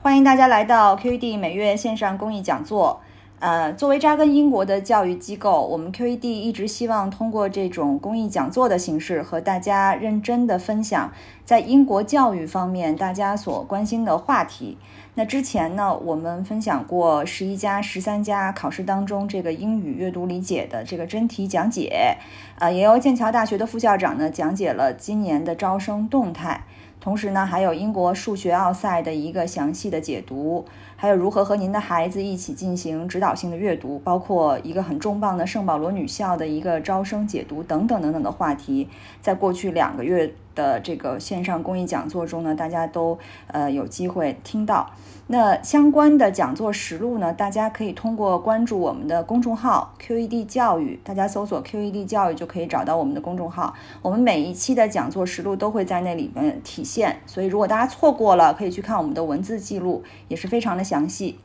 [0.00, 3.00] 欢迎大家来到 QED 每月线上公益讲座。
[3.40, 11.12] 呃，作为扎根英国的教育机构，我们 QED 一直希望通过这种公益讲座的形式，和大家认真的分享
[11.44, 14.78] 在英国教育方面大家所关心的话题。
[15.14, 22.16] 那之前呢，我们分享过十一加、十三加考试当中这个英语阅读理解的这个真题讲解，
[22.60, 26.62] 呃，也由剑桥大学的副校长呢讲解了今年的招生动态。
[27.00, 30.64] 同时呢，还有英国数学奥赛的一个详细的解读，
[30.96, 38.88] 还有如何和您的孩子一起进行指导性的阅读，包括一个很重磅的圣保罗女校的一个招生解读等等等等的话题，
[39.20, 44.90] 在过去两个月的这个线上公益讲座中呢，大家都呃有机会听到。
[45.28, 53.74] 那相关的讲座实录呢，大家可以通过关注我们的公众号 QED 教育，大家搜索 QED 教育就可以找到我们的公众号。
[54.02, 61.38] 我们每一期的讲座实录都会在那里面体现，所以如果大家错过了，可以去看我们的文字记录，也是非常的详细。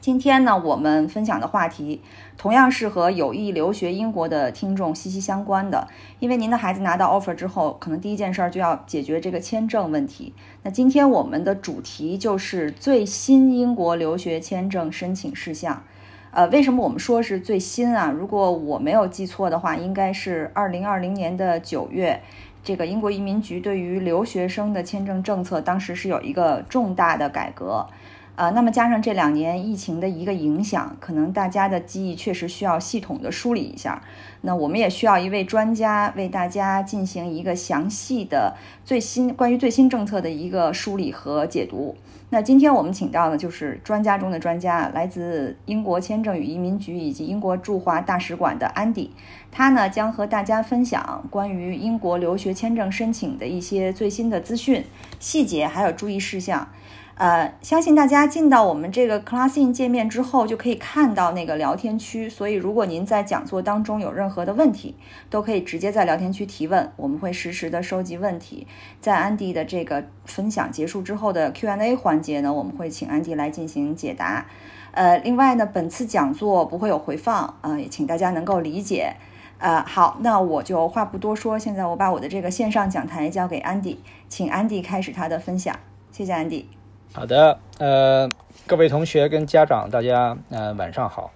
[0.00, 2.00] 今天呢，我们分享的话题
[2.42, 5.86] 同样是和有意留学英国的听众息息相关的，
[6.18, 10.34] 因为您的孩子拿到 offer 之后，可能第一件事儿就要解决这个签证问题。
[10.64, 15.84] 那今天我们的主题就是最新英国留学签证申请事项。
[16.32, 18.10] 呃，为什么我们说是最新啊？
[18.10, 22.20] 如果我没有记错的话，应该是二零二零年的九月，
[22.64, 27.86] 这个英国移民局对于留学生的签证政策当时是有一个重大的改革。
[28.34, 34.02] 呃，那么加上这两年疫情的一个影响，可能大家的记忆确实需要系统的梳理一下。
[34.40, 41.94] 那我们也需要一位专家为大家进行一个详细的最新关于最新政策的一个梳理和解读。
[42.30, 49.10] 那今天我们请到的就是专家中的专家，来自英国签证与移民局以及英国驻华大使馆的安迪，
[49.50, 54.82] 他呢将和大家分享关于英国留学签证申请的一些最新的资讯、
[55.20, 56.66] 细节还有注意事项。
[57.14, 62.28] 呃，相信大家进到我们这个 Classin 界面之后，就可以看到那个聊天区。
[62.28, 64.96] 所以，如果您在讲座当中有任何的问题，
[65.30, 68.66] 都可以直接在聊天区提问，我们会实时的收集问题。
[69.00, 74.46] 在安迪的这个分享结束之后的 Q&A 环节呢，我们会请安迪来进行解答。
[74.92, 79.14] 呃，另外呢，本次讲座不会有回放，呃，也请大家能够理解。
[79.58, 85.78] 呃，好，那我就话不多说，现在我把我的这个线上讲台交给安迪，请安迪开始他的分享。
[86.10, 86.81] 谢谢安迪。
[87.14, 88.26] 好的，呃，
[88.66, 91.30] 各位同学跟家长，大家呃晚上好，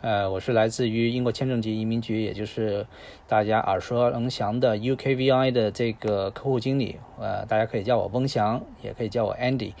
[0.00, 2.86] 呃，我是来自于英国签证及移民局，也就是
[3.26, 9.72] 大家耳熟能详的 UKVI 的这个客户经理，呃，大家可以叫我翁翔，也可以叫我 Andy。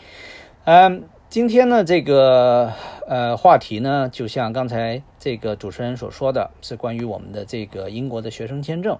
[0.64, 2.72] 嗯，今天呢，这个
[3.06, 8.98] 呃话题呢，就像刚才这个主持人所说的，是关于我们的这个英国的学生签证。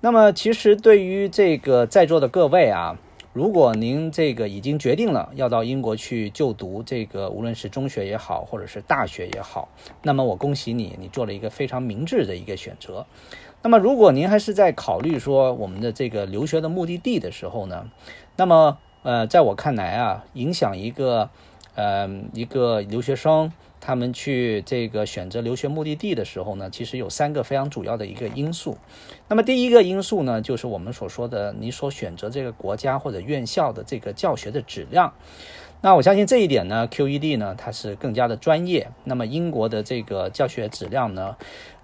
[0.00, 2.98] 那么，其实对于这个在座的各位啊。
[3.32, 9.68] 如果您这个已经决定了要到英国去就读，这个无论是中学也好，或者是大学也好，
[10.02, 13.06] 那么我恭喜你，你做了一个非常明智的一个选择。
[13.62, 17.88] 那么如果您还是在考虑说我们的这个留学的目的地的时候呢，
[18.36, 21.30] 那么呃，在我看来啊，影响一个
[21.76, 23.52] 呃一个留学生。
[23.80, 28.76] 他们去这个选择留学目的地的时候呢，其实有三个非常主要的一个因素。
[29.26, 35.12] 那么第一个因素呢，就是我们所说的你所选择这个国家或者院校的这个教学的质量。
[35.82, 38.90] 那我相信这一点呢，QED 呢它是更加的专业。
[39.04, 41.34] 那么英国的这个教学质量呢，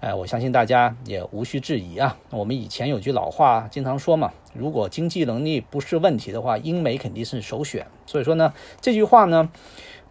[0.01, 2.15] 呃，我相信大家也无需质疑啊。
[2.29, 7.87] 我们以前有句老话经常说嘛，如果经济能力不是问题的话，英美肯定是首选。
[8.05, 9.49] 所以说呢，这句话呢。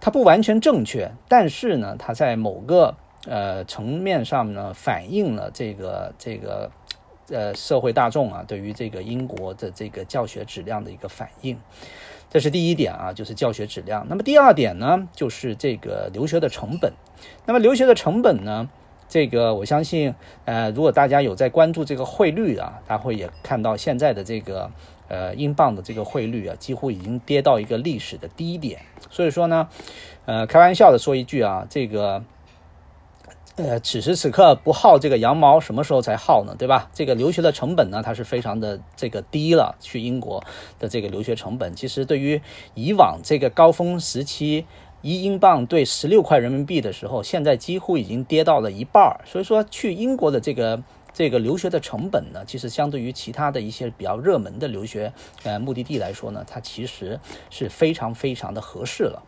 [0.01, 2.95] 它不完全正确，但是呢，它在某个
[3.27, 6.71] 呃层面上呢，反映了这个这个
[7.29, 11.59] 呃社会大众啊对于这个英国的这个教学质量的一个反应，
[12.31, 14.07] 这是第一点啊，就是教学质量。
[14.09, 16.93] 那么第二点呢，就是这个留学的成本。
[17.47, 18.69] 那么留学的成本呢？
[19.09, 20.13] 这个我相信，
[20.47, 24.69] 呃，如果大家有在关注这个汇率啊，大家会也看到现在的这个
[25.08, 28.81] 呃英镑的这个汇率啊，几乎已经跌到一个历史的低点。
[29.11, 29.69] 所以说呢，
[30.25, 32.25] 呃，开玩笑的说一句啊，这个
[33.56, 36.55] 呃，此时此刻不薅这个羊毛，什么时候才薅呢？
[36.58, 36.91] 对吧？
[36.93, 39.76] 这个留学的成本呢，它是非常的这个低了。
[39.81, 40.44] 去英国
[40.79, 42.41] 的这个留学成本，其实对于
[42.75, 44.67] 以往这个高峰时期。
[45.02, 49.20] 一英镑兑十六块人民币的时候，现在几乎已经跌到了一半儿。
[49.25, 50.82] 所以说，去英国的这个
[51.17, 55.11] 这个留学的成本呢，其实相对于其他的一些比较热门的留学
[55.45, 57.19] 呃目的地来说呢，它其实
[57.49, 59.23] 是非常非常的合适了。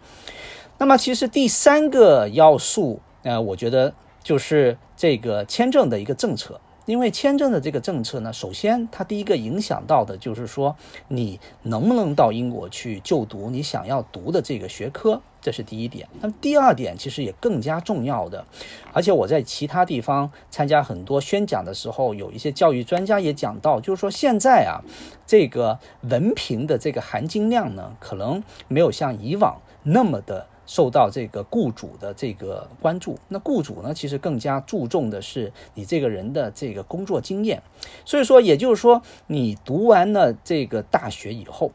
[0.77, 6.61] 那么，其实第三个要素，呃，我觉得就是这个签证的一个政策。
[6.89, 10.75] 因为签证的这个政策呢，首先它第一个影响到的就是说，
[11.09, 16.09] 你能不能到英国去就读你想要读的这个学科，这是第一点。
[16.23, 18.47] 那么第二点其实也更加重要的，
[18.95, 24.81] 而且我在其他地方参加很多宣讲的时候，有一些教育专家也讲到，就是说现在啊，
[25.27, 30.47] 这个文凭的这个含金量呢，可能没有像以往那么的。
[30.69, 37.63] 受到这个雇主的这个关注，那雇主呢，其实更加注重的是你这个人的这个工作经验。
[38.05, 41.73] 所以说，也就是说，你读完了这个大学以后，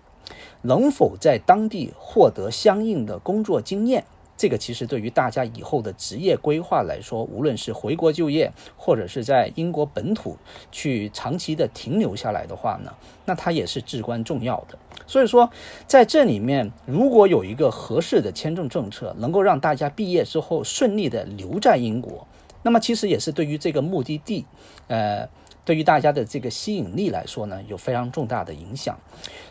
[0.61, 4.05] 能否在当地获得相应的工作经验？
[4.43, 10.37] 这个其实对于大家以后的职业规划来说，无论是回国就业，或者是在英国本土
[10.69, 12.91] 去长期的停留下来的话呢，
[13.23, 14.77] 那它也是至关重要的。
[15.07, 15.49] 所以说，
[15.87, 22.27] 在这里面，如果有一个合适的签证政策，能够让大家毕业之后顺利的留在英国，
[22.63, 24.45] 那么其实也是对于这个目的地，
[24.89, 25.25] 呃。
[25.65, 28.97] 对于大家的这个吸引力来说呢，有非常重大的影响。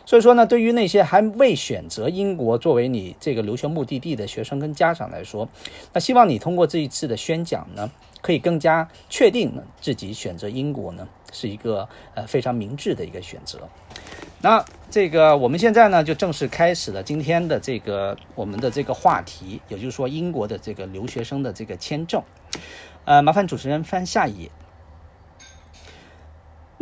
[0.05, 5.49] 所以说呢，对于那些还未选择英国作为你这个留学目的地的学生跟家长来说，
[5.93, 7.89] 那希望你通过这一次的宣讲呢，
[8.21, 13.61] 可以更加确定自己选择英国呢是一个呃非常明智的一个选择。
[14.41, 22.21] 那这个我们现在呢就正式开始了今天的这个我们的这个话题，也就是说英国的这个留学生的这个签证。
[23.05, 24.51] 呃，麻烦主持人翻下一页。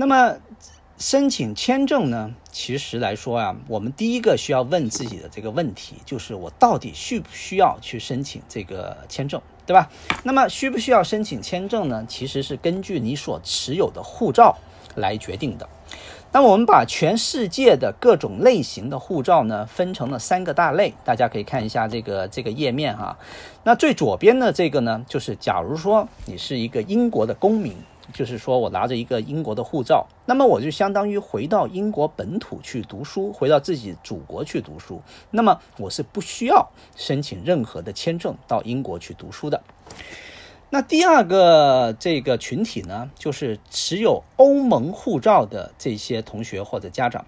[0.02, 0.36] 那么，
[0.98, 2.34] 申请签证呢？
[2.52, 9.92] 其实来说啊，我们第一个需要问自己的这个问题，就是我到底需不需要去申请这个签证，对吧？
[10.24, 12.04] 那么需不需要申请签证呢？
[12.10, 14.58] 其实是根据你所持有的护照
[14.96, 15.70] 来决定的。
[16.32, 23.16] 那我们把全世界的各种类型的护照呢，分成了三个大类，大家可以看一下这个这个页面哈。
[23.64, 27.76] 那最左边的这个呢，就是假如说你是一个英国的公民。
[28.14, 35.02] 就是说我拿着一个英国的护照，那么我就相当于回到英国本土去读书，回到自己祖国去读书。
[35.32, 39.64] 那么我是不需要申请任何的签证到英国去读书的。
[40.70, 47.26] 那第二个这个群体呢，就是持有欧盟护照的这些同学或者家长。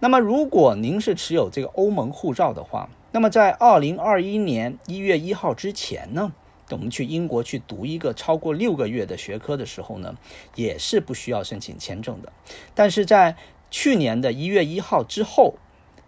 [0.00, 6.32] 那么如果您是持有这个欧盟护照的话，那么在二零二一年一月一号之前呢？
[6.76, 10.16] 我们去英国去读一个超过六个月的学科的时候呢，
[10.54, 12.32] 也是不需要申请签证的。
[12.74, 13.36] 但是在
[13.70, 15.54] 去年的一月一号之后，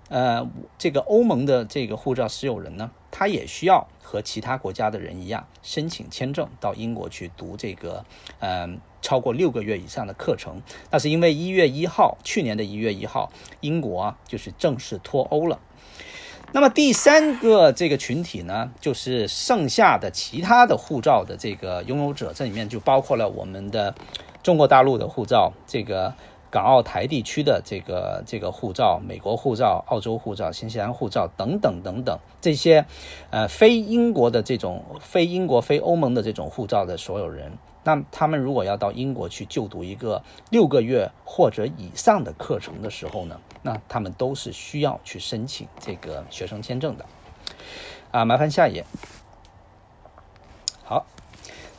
[0.09, 8.05] 呃，这个欧盟的这个护照持有人呢，他也需要和其他国家的人一样申请签证到英国去读这个，
[8.41, 10.61] 嗯，超过六个月以上的课程。
[10.91, 15.61] 那是因为一月一号，去年的一月一号，英国啊就是正式脱欧了。
[16.55, 23.95] 那么第三个这个群体呢，就是剩下的其他的护照的这个拥有者，这里面就包括了我们的
[24.43, 26.13] 中国大陆的护照，这个
[26.51, 32.85] 港澳台地区的这个这个护照，美国护照、澳洲护照、新西兰护照等等等等这些，
[33.31, 37.53] 呃，非英国的这种非英国非欧盟的这种护照的所有人。
[37.85, 47.05] 那他们如果要到英国去就读一个六个月或者以上的课程的时候呢，那他们都是需要去申请这个学生签证的。
[48.13, 48.85] 啊，麻烦下一页。
[50.85, 51.07] 好，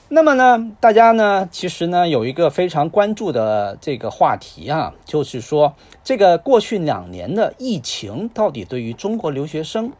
[0.09, 9.93] 那么呢，大家呢，其实呢，有一个非常关注的这个话题啊，就是说，这个过去两年的疫情到底对于中国留学生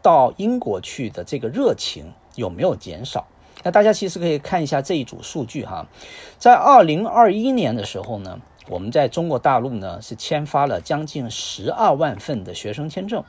[0.00, 3.26] 到英国去的这个热情有没有减少？
[3.64, 5.88] 那大家其实可以看一下这一组数据哈，
[6.38, 13.24] 在二零二一年的时候呢，我们在中国大陆呢是签发了将近十二万份的学生签证。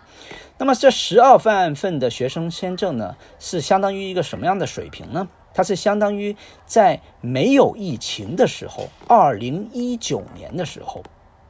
[0.57, 5.29] 那么这十二万份的学生签证呢，是相当于一个什么样的水平呢？
[5.53, 11.01] 它是相当于在没有疫情的时候，二零一九年的时候。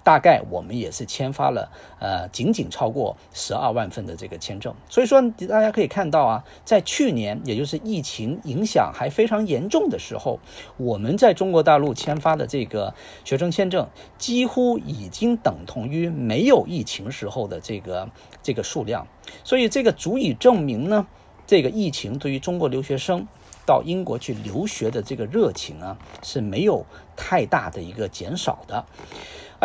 [0.05, 4.75] 大概我们也是签发了，呃，仅仅超过十二万份的这个签证。
[4.87, 5.19] 所以说，
[5.49, 10.39] 大家可以看到啊，在去年，也就是疫情影响还非常严重的时候，
[10.77, 12.93] 我们在中国大陆签发的这个
[13.23, 18.07] 学生签证，几乎已经等同于没有疫情时候的这个
[18.43, 19.07] 这个数量。
[19.43, 21.07] 所以这个足以证明呢，
[21.47, 23.25] 这个疫情对于中国留学生
[23.65, 26.85] 到英国去留学的这个热情啊，是没有
[27.15, 28.85] 太大的一个减少的。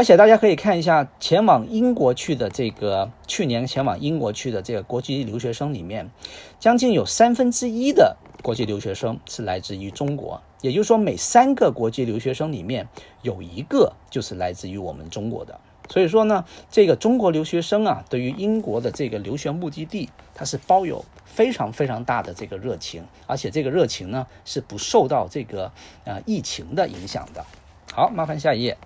[0.00, 6.10] 而且大家可以看一下，前往英国去的这个去年前往英国去的这个国际留学生里面，
[6.58, 10.40] 将近有三分之一的国际留学生是来自于中国。
[10.62, 12.88] 也就是说，每三个国际留学生里面
[13.20, 15.60] 有一个就是来自于我们中国的。
[15.90, 25.70] 所以说呢，这个中国留学生啊，对于英国的这个留学目的地，他是抱有非常非常大的这个热情，而且这个热情呢是不受到这个
[26.04, 27.44] 呃疫情的影响的。
[27.92, 28.78] 好，麻烦下一页。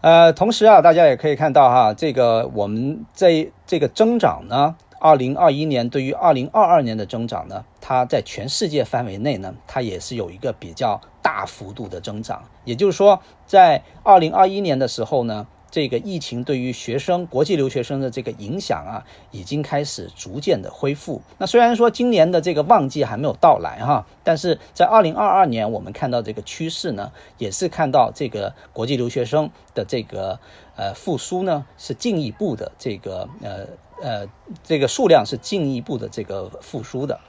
[0.00, 12.44] 呃，同时啊，大家也可以看到哈，这个我们这这个增长呢，二零二一年对于二零二二年的增长呢，它在全世界范围内呢，它也是有一个比较大幅度的增长。
[12.64, 15.46] 也就是说，在二零二一年的时候呢。
[15.70, 21.20] 这个疫情对于学生、国际留学生的这个影响啊，已经开始逐渐的恢复。
[21.36, 30.40] 那虽然说今年的这个旺季还没有到来哈，但是在二零二二年，我们看到这个趋势呢，也是看到这个国际留学生的这个
[30.76, 33.66] 呃复苏呢，是进一步的这个呃
[34.02, 34.26] 呃
[34.64, 37.20] 这个数量是进一步的这个复苏的。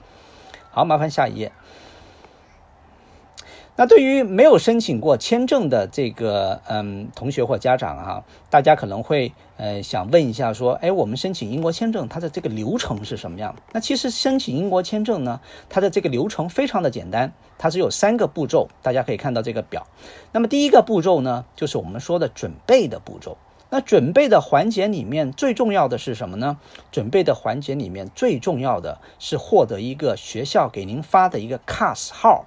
[0.72, 1.52] 好，麻烦下一页。
[3.80, 13.56] 那对于没有申请过签证的这个嗯同学或家长哈，大家可能会呃想问一下说，哎，我们申请英国签证它的这个流程是什么样？
[13.72, 19.88] 那其实申请英国签证呢，它的这个流程非常的简单，它只有三个步骤，大家可以看到这个表。
[20.34, 23.38] 那么第一个步骤呢，就是我们说的准备的步骤。
[23.70, 26.58] 那准备的环节里面最重要的是什么呢？
[26.92, 32.46] 准备的环节里面最重要的是获得一个学校给您发的一个 CAS 号。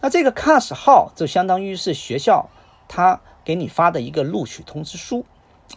[0.00, 2.48] 那这个 CAS 号就相当于是学校
[2.88, 5.24] 他给你发的一个录取通知书。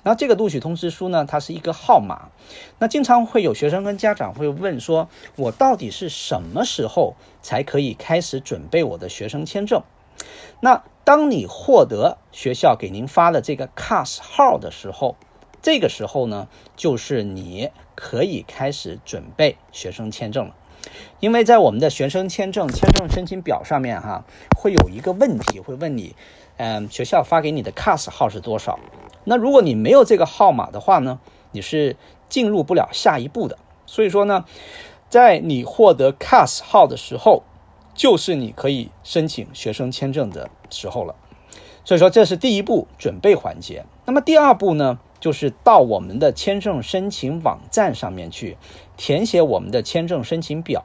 [0.04, 2.30] 那这个录取通知书呢，它是一个号码。
[2.78, 9.82] 那经常会有学生跟家长会问说，我到底是什么时候才可以开始准备我的学生签证？
[10.60, 15.16] 那当你获得学校给您发的这个 CAS 号的时候，
[15.60, 20.56] 这个时候呢，就是你可以开始准备学生签证了。
[21.20, 24.24] 因为在我们的学生签证签证申请表上面，哈，
[24.58, 26.16] 会有一个问题，会问你，
[26.58, 28.80] 嗯，学校发给你的 CAS 号是多少？
[29.26, 31.20] 那如果你没有这个号码的话呢，
[31.52, 31.98] 你是
[32.30, 33.58] 进入不了下一步的。
[33.86, 34.46] 所以说呢，
[35.10, 37.44] 在你获得 CAS 号的时候，
[37.94, 41.16] 就是你可以申请学生签证的时候了。
[41.84, 43.86] 所以说这是第一步准备环节。
[44.06, 45.00] 那么第二步呢？
[45.20, 48.56] 就是到我们的签证申请网站上面去
[49.00, 50.84] 填写我们的签证申请表，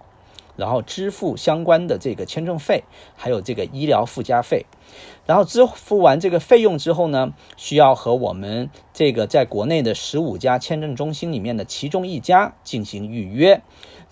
[0.56, 2.84] 然后支付相关的这个签证费，
[3.16, 4.66] 还有这个医疗附加费。
[5.26, 13.62] 然后支付完这个费用之后呢，需要和我们这个在国内的十五家签证中心里面的其中一家进行预约。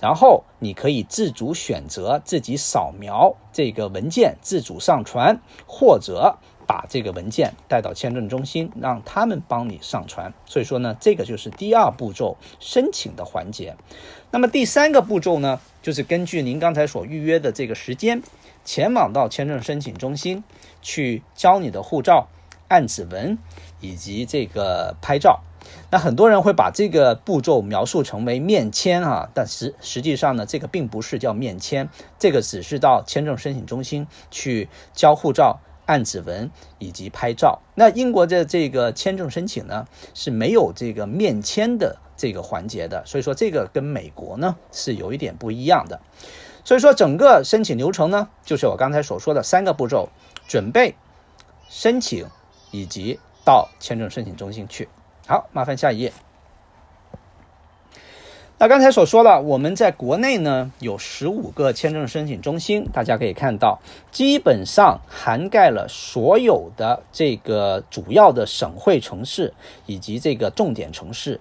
[0.01, 6.39] 然后你可以自主选择自己扫描这个文件，自主上传，或者。
[6.67, 10.33] 把这个文件带到签证中心，让他们帮你上传。
[10.47, 13.77] 所以说呢，这个就是第二步骤申请的环节。
[14.31, 18.23] 那么第三个步骤呢，就是根据您刚才所预约的这个时间，
[18.65, 20.43] 前往到签证申请中心
[20.81, 22.29] 去交你的护照、
[22.69, 23.39] 按指纹
[23.81, 25.43] 以及这个拍照。
[25.91, 31.89] 那很多人会把这个步骤描述成为面签啊，但实实际上呢，这个并不是叫面签，
[32.19, 35.61] 这个只是到签证申请中心去交护照。
[35.87, 46.01] 按指纹以及拍照，那英国的这个签证申请呢是没有这个面签的这个环节的，所以说这个跟美国呢是有一点不一样的。
[46.65, 50.11] 所以说整个申请流程呢，就是我刚才所说的三个步骤：
[50.47, 50.95] 准备、
[51.69, 52.27] 申请
[52.71, 54.89] 以及到签证申请中心去。
[55.27, 56.13] 好，麻烦下一页。
[58.63, 63.81] 那刚才所说的，我们在国内呢有十五个签证申请中心，大家可以看到，
[64.13, 69.53] 基本上涵盖了所有的这个主要的省会城市
[69.87, 71.41] 以及这个重点城市。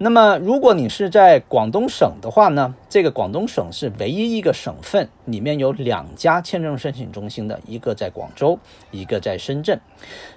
[0.00, 8.60] 那么，如果你是在广东省的话呢，这个广东省是唯一一个省份，里面有两家签证申请中心的，一个在广州，
[8.92, 9.80] 一个在深圳。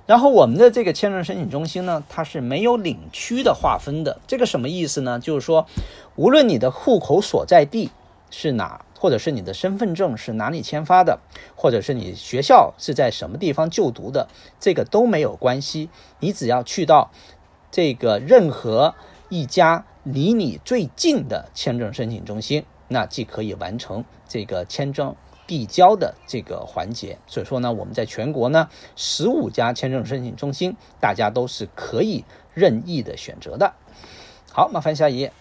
[0.07, 4.19] 然后，我们的这个签证申请中心呢，它是没有领区的划分的。
[4.25, 5.19] 这个什么意思呢？
[5.19, 5.67] 就是说，
[6.15, 7.91] 无论你的户口所在地
[8.31, 11.19] 是哪，或者是你的身份证是哪里签发的，
[11.55, 14.27] 或者是你学校是在什么地方就读的，
[14.59, 15.89] 这个都没有关系。
[16.19, 17.11] 你只要去到
[17.69, 18.95] 这个任何。
[19.31, 25.15] 一家离你最近的签证申请中心，那既可以完成这个签证
[25.47, 27.17] 递交的这个环节。
[27.27, 33.73] 所以说呢，我们在全国呢十五家签证申请中心，大家都是可以任意的选择的。
[34.51, 35.31] 好，麻烦下一页。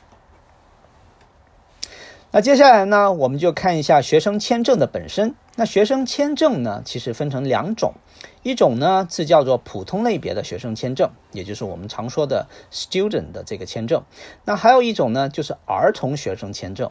[2.30, 5.34] 那接下来呢，我们就看一下学生签证的本身。
[5.56, 7.94] 那学生签证呢，其实分成两种，
[8.42, 14.02] 一种呢是叫做普通类别的学生签证，也就是我们常说的 student 的这个签证。
[14.44, 16.90] 那还有一种呢，就是儿童学生签证。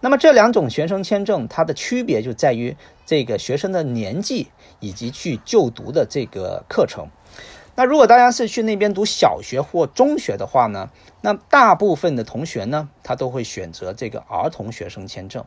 [0.00, 4.48] 那么这两种学生签证，它的区别就在于这个学生的年纪
[4.80, 7.08] 以及去就读的这个课程。
[7.78, 15.44] 那如果大家是去那边读小学或中学的话呢，那大部分的同学呢，他都会选择这个儿童学生签证。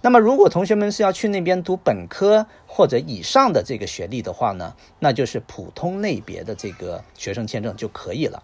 [0.00, 8.42] 那么如果同学们是要去那边读本科或者以上的这个学历的话呢，那就是普通类别的这个学生签证就可以了。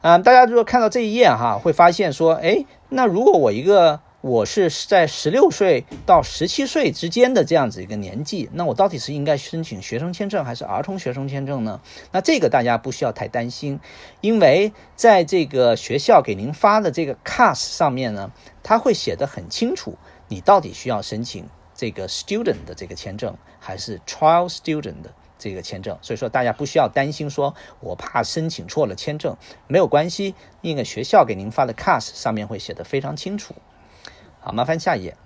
[0.00, 11.80] 嗯，大家如果看到这一页哈，会发现说，哎，那如果我一个我是在十六岁到十七岁之间的这样子一个年纪，那我到底是应该申请学生签证还是儿童学生签证呢？
[12.10, 13.78] 那这个大家不需要太担心，
[14.20, 18.32] 因为在这个学校给您发的这个 CAS 上面呢，
[18.64, 19.96] 它会写的很清楚，
[20.26, 25.96] 你到底需要申请这个 student 的这个签证还是 trial student 的这个签证。
[26.02, 29.36] 所以说大家不需要担心，说我怕申请错了签证，
[29.68, 33.54] 没有关系，那个学校给您发的 CAS 上面会写的非常清楚。
[34.40, 35.16] 好，麻烦下一页。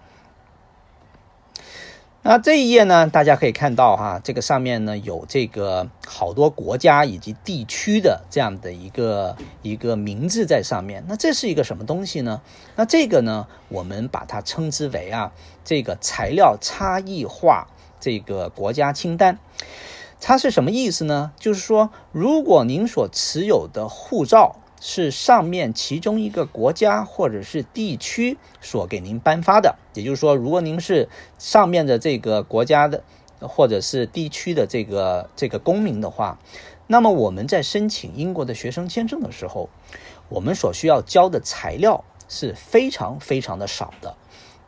[2.25, 11.04] 那这一页呢，大家可以看到哈，这个上面呢有这个好多国家以及地区的这样的一个一个名字在上面。
[11.09, 12.40] 那这是一个什么东西呢？
[12.76, 15.33] 那这个呢，我们把它称之为啊，
[15.64, 17.66] 这个材料差异化
[17.99, 19.38] 这个国家清单。
[20.21, 21.33] 它是什么意思呢？
[21.40, 24.57] 就是说，如果您所持有的护照。
[24.84, 31.08] 是上面其中一个国家或者是地区所给您颁发的，也就是说，如果您是
[31.38, 33.04] 上面的这个国家的
[33.38, 36.40] 或者是地区的这个这个公民的话，
[36.88, 39.70] 那么我们在申请英国的学生签证的时候，
[40.28, 44.16] 我们所需要交的材料是非常非常的少的，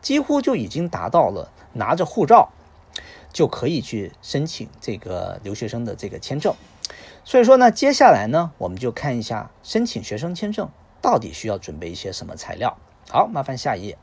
[0.00, 2.50] 几乎就已经达到了拿着护照
[3.32, 6.54] 就可以去申请这个留学生的这个签证。
[7.26, 10.68] 所以说呢，接下来呢，我们就看一下申请学生签证
[11.00, 12.76] 到底需要准备一些什么材料。
[13.08, 13.96] 好，麻烦下一页。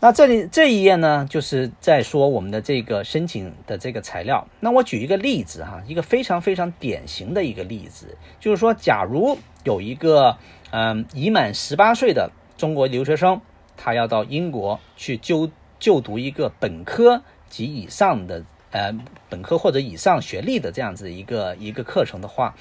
[0.00, 4.48] 那这里这一页呢，就是在说我们的这个申请的这个材料。
[4.58, 10.36] 那我举一个例子哈，一个非常非常典型的一个例子，就是说，假如有一个
[10.72, 13.40] 嗯已满十八岁的中国留学生，
[13.76, 15.48] 他要到英国去就
[15.78, 18.44] 就读一个本科及以上的。
[18.72, 18.92] 呃，
[19.30, 22.56] 本科或者以上学历的这样子一个一个课程的话，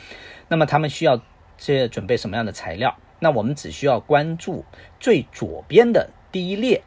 [0.47, 1.21] 那么他们需要
[1.57, 2.95] 这准备什么样的材料？
[3.19, 4.65] 那我们只需要关注
[4.99, 6.83] 最左边的第一列。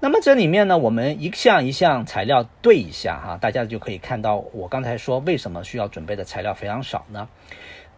[0.00, 7.28] 那么这里面呢，我们一项一项材料对一下哈，大家就可以看到我刚才说为什么需要准备的材料非常少呢？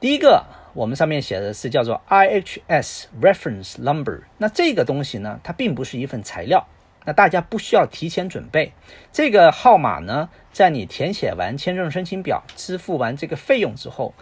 [0.00, 6.66] 第一个，我们上面写的是叫做 IHS Reference Number，那这个东西呢，它并不是一份材料。
[7.04, 8.72] 那大家不需要提前准备
[9.12, 14.14] 这个号码呢，在你填写完签证申请表、支付完这个费用之后，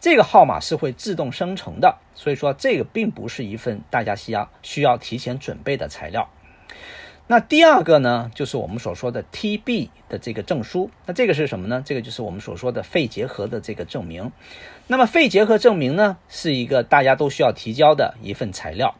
[0.00, 1.98] 这个号码是会自动生成的。
[2.14, 6.28] 所以说，这个并不是一份大家需要需要提前准备的材料。
[7.30, 10.90] 那第二个呢，就是我们所说的 TB 的这个证书。
[11.04, 11.82] 那这个是什么呢？
[11.84, 14.32] 这个就是我们所说的肺结核的这个证明。
[14.86, 18.94] 那么肺结核证明呢，是一个大家都需要提交的一份材料。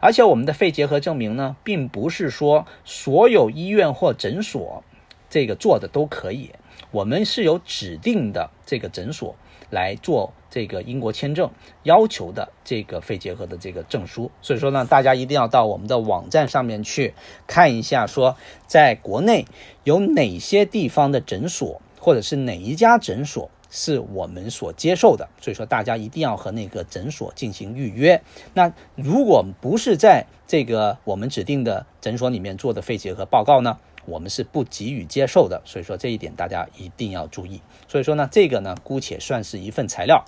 [0.00, 4.82] 而且我们的肺结核证明呢，并不是说所有医院或诊所
[5.28, 6.50] 这个做的都可以，
[6.90, 9.36] 我们是有指定的这个诊所
[9.70, 11.50] 来做这个英国签证
[11.84, 14.30] 要求的这个肺结核的这个证书。
[14.42, 17.14] 所以说呢，大家一定要到我们的网站上面去
[17.46, 19.46] 看一下，说在国内
[19.84, 23.50] 有哪些地方的诊所，或者是哪一家诊所。
[23.70, 28.20] 是我们所接受的，所以说大家一定要和那个诊所进行预约。
[28.54, 35.62] 那如果不是在这个我们指定的诊所里面做的肺结核报告呢，我们是不给予接受的。
[35.64, 37.62] 所以说这一点大家一定要注意。
[37.86, 40.24] 所以说呢，这个呢姑且算是一份材料。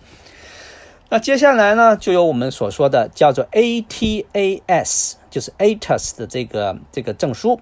[1.08, 7.60] 那接下来呢，就有我们所说的叫做 ATAS，就是 ATAS 的这个这个证书。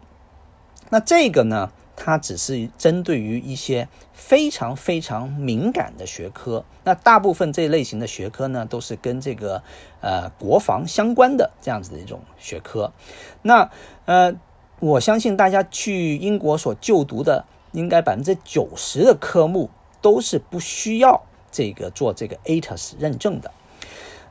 [0.90, 1.73] 那这个呢？
[2.03, 9.63] 它只是针对于一些非常非常敏感的学科，那大部分这类型的学科呢，都是跟这个
[10.01, 12.95] 呃国防相关的这样子的一种学科。
[13.43, 13.71] 那
[14.07, 14.33] 呃，
[14.79, 19.69] 我相信大家去英国所就读的，应该百分之九十的科目
[20.01, 23.53] 都是不需要这个做这个 ATAS 认证的。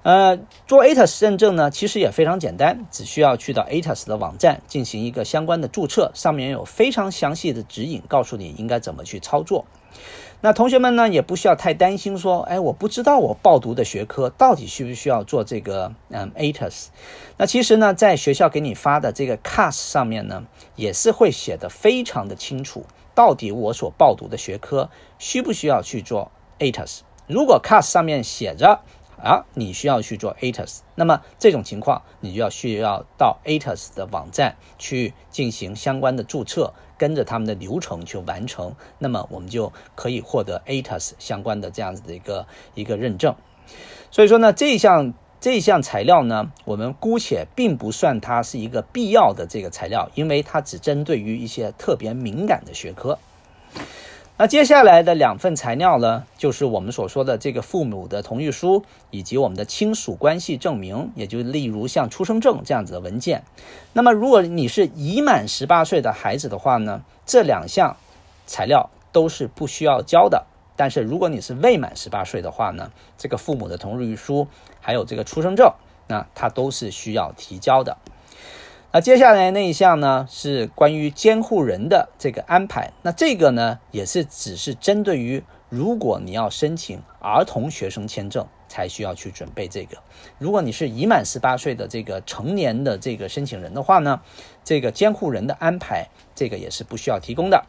[0.02, 9.66] 呃，做 ATAS 认证呢，其实也非常简单，只需要去到 ATAS 的网站进行一个相关的注册，上面有非常详细的指引，告诉你应该怎么去操作。
[10.42, 16.86] 那同学们呢也不需要太担心，说，哎，我不知道我报读的学科到底需不需要做这个嗯 ATAS。
[17.36, 20.46] 那其实呢，在学校给你发的这个 CAS 上面呢，
[20.78, 27.00] 也是会写的非常的清楚，到底我所报读的学科需不需要去做 ATAS。
[27.28, 28.80] 如果 CAS 上面写着
[29.24, 36.74] 啊，你需要去做 ATAS，那么这种情况你就要需要到 ATAS 的网站去进行相关的注册。
[36.98, 43.34] 跟着他们的流程去完成，那么我们就可以获得 ATAS 相关的这样子的一个一个认证。
[44.12, 53.18] 所以说呢，这项这项材料呢，我们姑且并不算它是一个必要的这个材料，因为它只针对于一些特别敏感的学科。
[54.41, 63.43] 那接下来的两份材料呢，就是我们所说的这个父母的同意书以及我们的亲属关系证明，也就例如像出生证这样子的文件。
[63.91, 67.97] 那么，如果你是已满十八岁的孩子的话呢，这两项
[68.47, 70.45] 材料都是不需要交的。
[70.78, 74.47] 但是，如果你是未满十八岁的话呢，这个父母的同意书
[74.80, 75.73] 还有这个出生证，
[76.08, 77.97] 那它都是需要提交的。
[78.91, 82.91] 那接下来那一项呢，是关于监护人的这个安排。
[83.04, 89.99] 那这个呢，也是只是针对于如果你要申请儿童学生签证才需要去准备这个。
[90.39, 94.21] 如果你是已满十八岁的这个成年的这个申请人的话呢，
[94.63, 97.63] 这个监护人的安排，这个也是不需要提供的。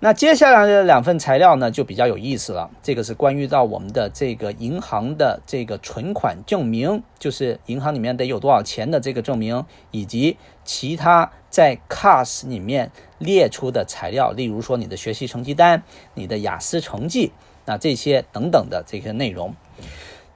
[0.00, 2.70] 那接下来的两份材料呢，就比较有意思了。
[2.82, 17.32] 这个是关于到我们的这个银行的这个存款证明，就是银行里面得有多少钱的这个证明，以及其他在 CAS 里面列出的材料，例如说你的学习成绩单、你的雅思成绩，
[17.64, 19.54] 那这些等等的这些内容。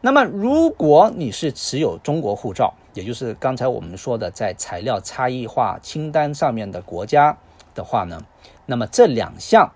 [0.01, 7.37] 那么，如果你是持有中国护照，也就是刚才我们说的在材料差异化清单上面的国家
[7.75, 8.23] 的话呢？
[8.71, 9.73] 那么这两项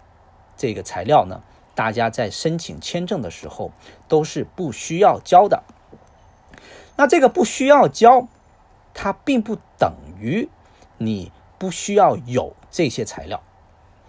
[0.55, 1.41] 这个材料呢，
[1.75, 3.73] 大家在申请签证的时候
[4.07, 5.63] 都是不需要交的。
[6.97, 8.29] 那这个不需要交，
[8.93, 10.51] 它并不等于
[10.99, 13.43] 你不需要有这些材料。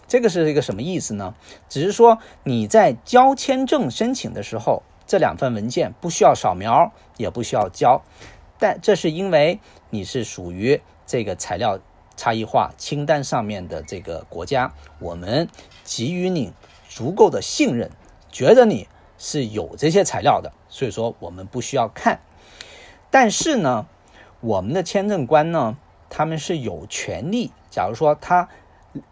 [0.05, 1.33] 这个是一个什么意思呢？
[1.69, 8.01] 只是说你在交签证申请的时候，这两份文件不需要扫描，也不需要交。
[8.59, 11.79] 但这是因为你是属于这个材料。
[12.15, 15.49] 差异化清单上面的这个国家，我们
[15.83, 16.53] 给予你
[16.89, 17.91] 足够的信任，
[18.31, 22.19] 觉得你是有这些材料的，所以说我们不需要看。
[23.09, 23.87] 但是呢，
[24.41, 25.77] 我们的签证官呢，
[26.09, 28.49] 他们是有权利，假如说他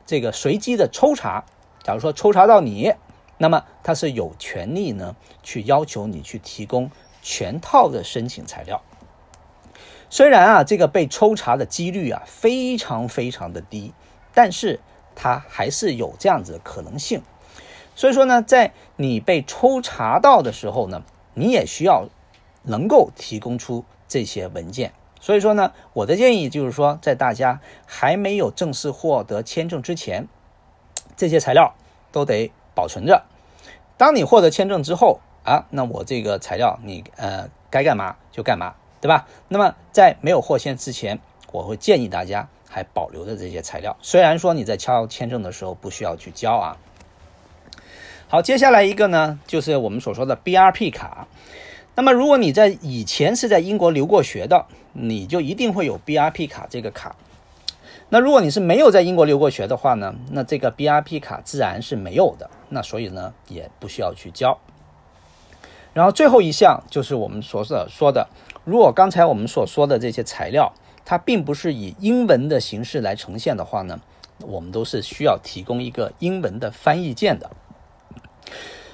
[0.06, 1.46] 这个随机的抽查，
[1.84, 2.94] 假如说抽查到你，
[3.38, 8.84] 那么他是有权利呢，去要求你去提供全套的申请材料。
[10.14, 13.94] 虽然啊，这个被抽查的几率啊非常非常的低，
[14.34, 14.82] 但是
[15.16, 17.22] 它还是有这样子的可能性。
[17.96, 22.10] 所以说呢，在你被抽查到的时候呢，你也需要
[22.64, 24.92] 能够提供出这些文件。
[25.22, 30.28] 所以说呢，我的建议就是说，在大家还没有正式获得签证之前，
[31.16, 31.74] 这些材料
[32.12, 33.24] 都得保存着。
[33.96, 38.76] 当你获得签证之后啊，那我这个材料你呃该干嘛就干嘛。
[39.02, 39.28] 对吧？
[39.50, 41.20] 那么在没有获签之前，
[41.52, 43.98] 我会建议大家还保留着这些材料。
[44.02, 46.78] 虽然说你在敲签证的时候不需要去交啊。
[48.30, 51.28] 好，接下来一个呢，就是我们所说的 BRP 卡。
[51.96, 57.16] 那么如果你在以前是在英国留过学的，你就一定会有 BRP 卡这个卡。
[58.08, 62.50] 那如果你是没有在英国留过学的话呢，那这个 BRP 卡自然是没有的。
[62.70, 64.60] 那所以呢，也不需要去交。
[65.94, 68.30] 然后最后一项就是我们所说说的。
[68.64, 74.00] 如果刚才我们所说的这些材料，它并不是以英文的形式来呈现的话呢，
[74.40, 77.50] 我们都是需要提供一个英文的翻译件的。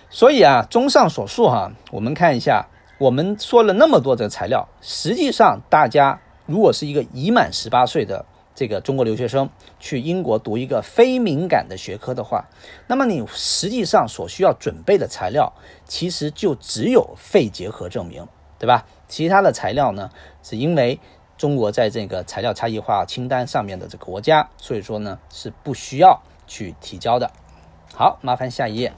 [0.09, 8.25] 所以啊，综上所述哈，我们看一下，我们说了那么多的材料，实际上大家如果是一个已满十八岁的
[8.55, 9.49] 这个中国留学生
[9.81, 12.45] 去英国读一个非敏感的学科的话，
[12.87, 15.51] 那么你实际上所需要准备的材料，
[15.85, 18.25] 其实就只有肺结核证明，
[18.59, 18.85] 对吧？
[19.07, 20.09] 其他的材料呢，
[20.43, 20.99] 是因为
[21.37, 27.31] 中国在这个材料差异化清单上面的这个国家，所以说呢是不需要去提交的。
[27.93, 28.91] 好，麻烦下一页。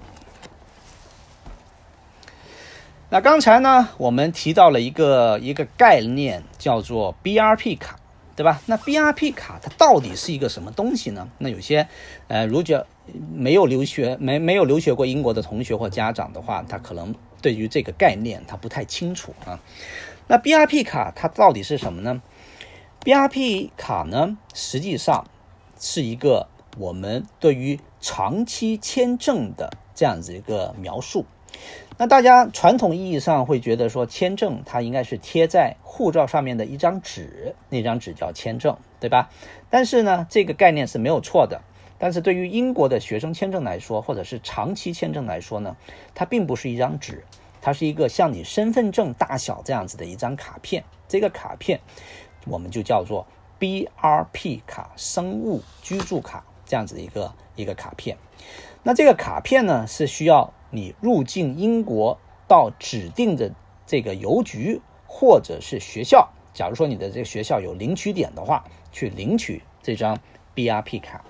[3.11, 7.97] 那刚才呢，我们提到了一个一个概念，叫做 BRP 卡，
[8.35, 8.61] 对吧？
[8.67, 11.27] 那 BRP 卡它到底是一个什么东西呢？
[11.39, 11.87] 那有些
[12.27, 12.85] 呃，如果
[13.33, 17.15] 没有留学没没有留学过英国的同学或家长的话，他可能。
[17.41, 19.61] 对于这个概念，他不太清楚啊。
[20.27, 22.21] 那 BRP 卡它到底是什么呢
[23.05, 25.25] ？BRP 卡呢，实际上
[25.79, 31.23] 是一个我们对于长期签证的这样子一个描述。
[31.97, 39.29] 那大家传统意义上会觉得说，签证它应该是贴在护照上面的一张纸，那张纸叫签证，对吧？
[39.69, 41.61] 但是呢，这个概念是没有错的。
[41.99, 45.75] 但是对于英国的学生签证来说，或者是长期签证来说呢，
[46.15, 47.25] 它并不是一张纸，
[47.61, 50.83] 它是一个像你身份证大小这样子的一张卡片。
[51.07, 51.81] 这个卡片
[52.45, 53.27] 我们就叫做
[53.59, 58.17] BRP 卡，生物居住卡这样子的一个一个卡片。
[58.81, 63.51] 那这个卡片呢，是需要你入境英国到指定的
[63.85, 70.17] 这个邮局或者是学校，假如说你的这个学校有领取点的话，去领取这张
[70.55, 71.25] BRP 卡。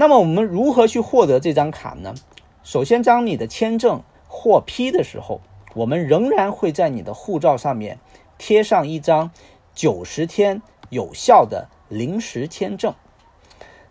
[0.00, 2.14] 那么我们如何去获得这张卡呢？
[2.62, 5.40] 首先，当你的签证获批的时候，
[5.74, 7.98] 我们仍然会在你的护照上面
[8.38, 9.32] 贴上一张
[9.74, 12.94] 九十天有效的临时签证。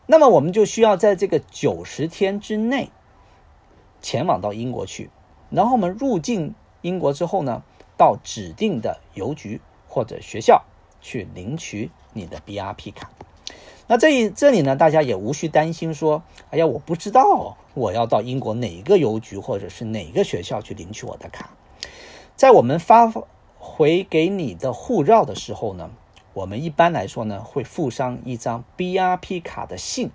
[0.06, 2.90] 那么我们就需要在这个九十天之内
[4.02, 5.10] 前往到英国去，
[5.50, 7.64] 然后我们入境英国之后呢，
[7.98, 10.64] 到指定的邮局或者学校
[11.02, 13.12] 去领取你的 BRP 卡。
[13.90, 16.22] 那这这里呢，大家也无需担心说，
[16.52, 21.52] 哎呀，我不知道我要到英国哪个邮局或者是哪个学校去领取我的卡。
[22.36, 23.12] 在我们发
[23.58, 25.90] 回给你的护照的时候呢，
[26.34, 30.12] 我们一般来说呢会附上一张 BRP 卡的信。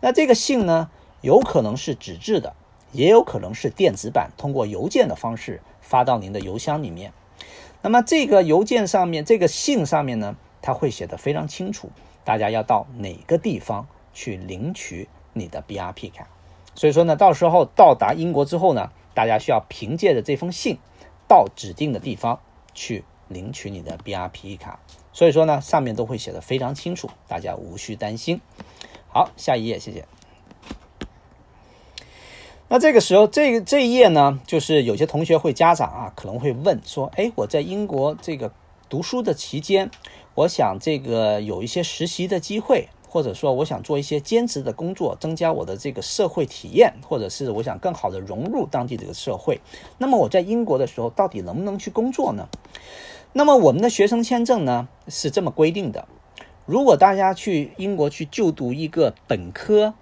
[0.00, 0.90] 那这个信呢，
[1.22, 2.54] 有可能是纸质的，
[2.92, 7.12] 也有可能是电子版，通过邮件的方式发到您的邮箱里面。
[7.80, 11.90] 那么这个邮件上面，这个信上面呢，它会写的非常清楚。
[12.28, 16.28] 大家要到哪个地方去领取你的 BRP 卡？
[16.74, 20.76] 所以说呢，到时候到达英国之后呢，大家需要凭借着这封信
[21.26, 22.38] 到指定的地方
[22.74, 24.78] 去领取你的 BRP 卡。
[25.10, 28.42] 所以说呢，上面都会写的非常清楚，大家无需担心。
[29.08, 30.04] 好，下一页，谢谢。
[32.68, 38.52] 那这个时候，这个这一页呢，就是有些同学会家长啊，可能会问说：“哎，我在英国这个
[38.90, 39.90] 读书的期间。”
[40.38, 49.60] 我想这个有一些实习的机会，或者说我想做一些兼职的工作，增加我的这个社会体验，或者是我想更好的融入当地这个社会。
[49.98, 52.48] 那么我在英国的时候，到底能不能去工作呢？
[53.32, 56.06] 那么我们的学生签证呢是这么规定的：
[56.66, 59.94] 如果大家去英国去就读一个本科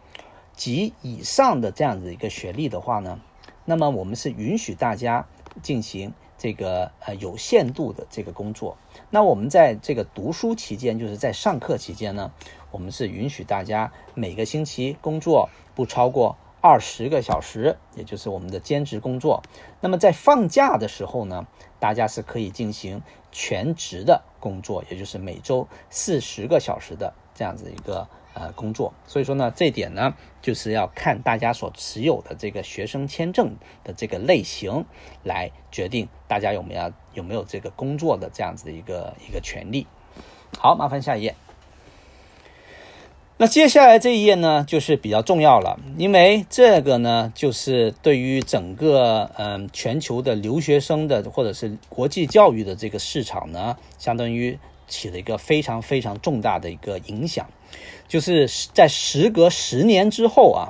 [0.55, 3.23] 及以上的这样子一个学历的话呢，
[3.65, 5.27] 那么我们是允许大家
[5.63, 6.13] 进行。
[6.39, 8.77] 这个呃有限度的这个工作，
[9.11, 12.33] 那我们在这个读书期间，就是在上课期间呢，
[12.71, 19.43] 我们是允许大家每个星期工作不超过二十个小时，也就是我们的兼职工作。
[19.81, 21.47] 那么在放假的时候呢，
[21.81, 28.09] 大家是可以进行全职的工作，也就是每周四十个小时的这样子一个。
[28.39, 34.85] 呃，工作，所以说呢，这点呢，就是要看大家所持有的这个学生签证的这个类型，
[35.23, 39.87] 来决定大家有没有有没有这个工作的这样子的一个一个权利。
[40.59, 41.35] 好，麻烦下一页。
[43.39, 57.47] 那接下来这一页呢，就是比较重要了，因为这个呢，就是对于整个嗯全球的留学生的或者是国际教育的这个市场呢，相当于起了一个非常非常重大的一个影响。
[58.09, 60.69] 就是在时隔十年之后啊，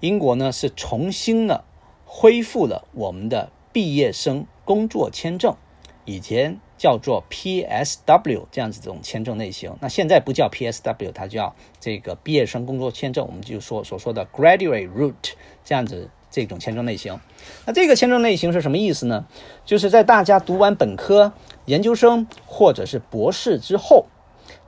[0.00, 1.64] 英国呢是重新的
[2.04, 5.56] 恢复了我们的毕业生工作签证，
[6.04, 15.32] 以前叫做 PSW 这样子这种签证类型，那现在不叫 PSW，它叫这个毕业生工作签证，我们就说所说的 Graduate Route
[15.64, 17.18] 这样子这种签证类型。
[17.66, 19.26] 那这个签证类型是什么意思呢？
[19.64, 21.32] 就是在大家读完本科、
[21.66, 24.06] 研究生或者是博士之后。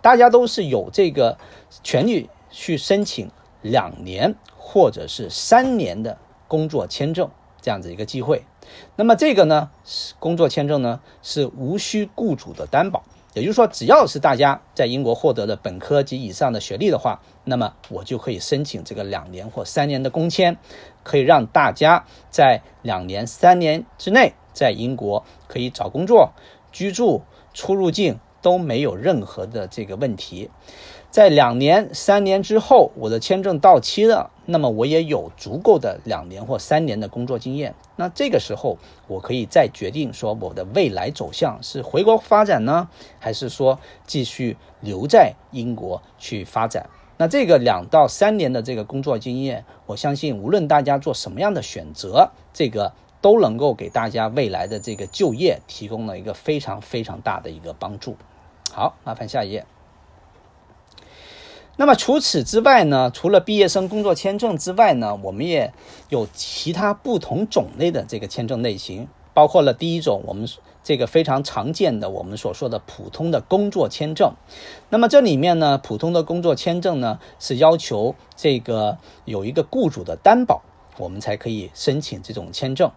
[0.04, 1.38] 大家都是有这个
[1.82, 3.30] 权利去申请
[3.62, 7.30] 两年或者是三年的工作签证
[7.62, 8.44] 这样子一个机会。
[8.96, 9.70] 那么这个呢，
[10.18, 20.58] 工作签证呢是无需雇主的担保，也就是说，只要是大家在英国获得了本科及以上的学历的话，那么我就可以申请这个两年或三年的工签，
[21.02, 26.32] 可以让大家在两年、三年之内在英国可以找工作、
[26.70, 27.22] 居住、
[27.54, 28.18] 出入境。
[28.44, 30.50] 都没有任何的这个问题，
[31.10, 37.74] 在两年、三年之后，我的签证到期了，那么我也有足够的两年或三年的工作经验。
[37.96, 38.76] 那这个时候，
[39.08, 46.90] 我可以再决定说我的未来走向是回国发展呢，还是说继续留在英国去发展？
[47.16, 52.92] 那这个两到三年的这个工作经验，我相信无论大家做什么样的选择，这个。
[53.24, 58.18] 都能够给大家未来的这个就业提供了一个非常非常大的一个帮助。
[58.74, 59.64] 好，麻烦下一页。
[61.76, 65.72] 那么除此之外呢，除了毕业生工作签证之外呢，我们也
[66.08, 70.48] 有其他不同种类的这个签证类型，包括了第一种我们
[70.82, 74.34] 这个非常常见的我们所说的普通的工作签证。
[74.90, 80.62] 那么这里面呢，普通的工作签证呢是要求这个有一个雇主的担保，
[80.98, 82.90] 我们才可以申请这种签证。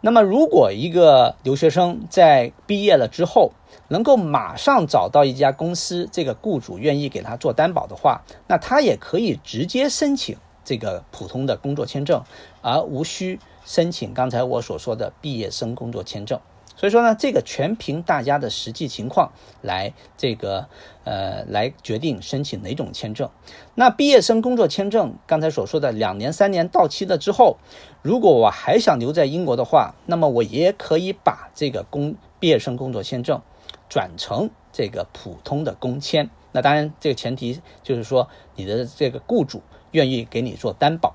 [0.00, 3.52] 那么如果一个留学生在毕业了之后，
[3.88, 12.22] 能够马上找到一家公司，这个雇主愿意给他做担保的话，那他也可以直接申请这个普通的工作签证，
[12.62, 16.38] 而无需申请刚才我所说的毕业生工作签证。
[16.78, 20.68] 所以说呢，这个全凭大家的实际情况来这个
[21.04, 23.28] 呃来决定申请哪种签证。
[23.74, 27.58] 那毕业生工作签证刚才所说的两年三年到期了之后，
[28.00, 33.42] 如果我还想留在英国的话，那么我也可以把这个工毕业生工作签证。
[33.90, 39.62] 转成这个普通的工签，那当然这个前提就是说你的这个雇主
[39.92, 41.14] 愿意给你做担保。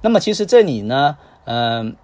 [0.00, 1.94] 那么其实这里呢，嗯，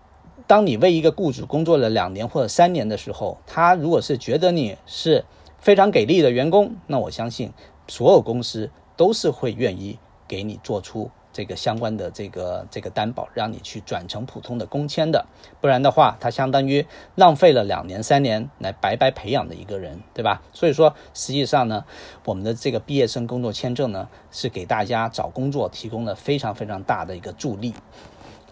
[0.46, 5.24] 当你为一个雇主工作了两年或者三年的时候，他如果是觉得你是
[5.59, 7.52] 非常给力的员工，那我相信
[7.88, 11.11] 所有公司都是会愿意给你做出。
[11.33, 15.26] 这个相关的这个这个担保，让你去转成普通的工签的，
[15.61, 20.42] 不然的话，他相当于浪费了两年三年来白白培养的一个人，对吧？
[20.52, 21.87] 所以说，实际上呢，
[22.24, 27.74] 我们的这个毕业生工作签证呢，是给大家找工作提供了非常非常大的一个助力。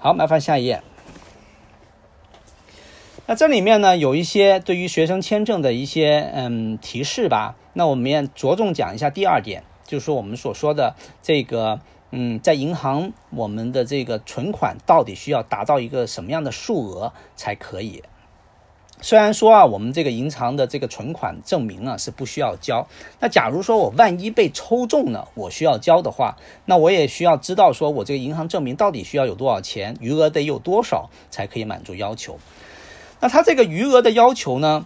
[0.00, 0.82] 好，麻烦下一页。
[3.26, 7.56] 那这里面呢，有一些对于学生签证的一些嗯提示吧。
[7.72, 11.80] 那我们也着重讲一下第二点，就是说我们所说的这个。
[12.14, 18.02] 嗯，在银行，我们的这个存款到底需要达到一个什么样的数额才可以？
[19.00, 22.86] 虽然说啊，我们这个银行的这个存款证明啊是不需要交。
[23.18, 32.38] 那假如说我万一被抽中了，我需要交的话，那我也需要知道说我这个银行证明到底需要有多少钱，余额得有多少才可以满足要求。
[33.22, 34.84] 那它这个余额的要求呢，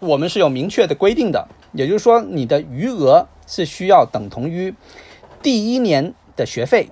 [0.00, 4.74] 我们是有明确的规定的，也就是说你的余额是需要等同于
[5.42, 6.12] 第一年。
[6.36, 6.90] 的学费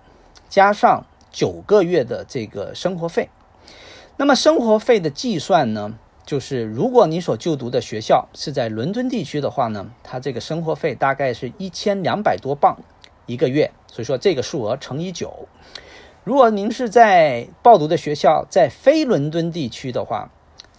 [0.49, 3.29] 加上九个月的这个生活费，
[4.17, 12.79] 那么生活费的计算呢，就是如果你所就读的学校是在伦敦地区的话呢，它这个生活费大概是一千两百多镑
[13.27, 15.49] 一个月，所以说这个数额乘以九。
[16.23, 20.31] 如果您是在报读的学校在非伦敦地区的话，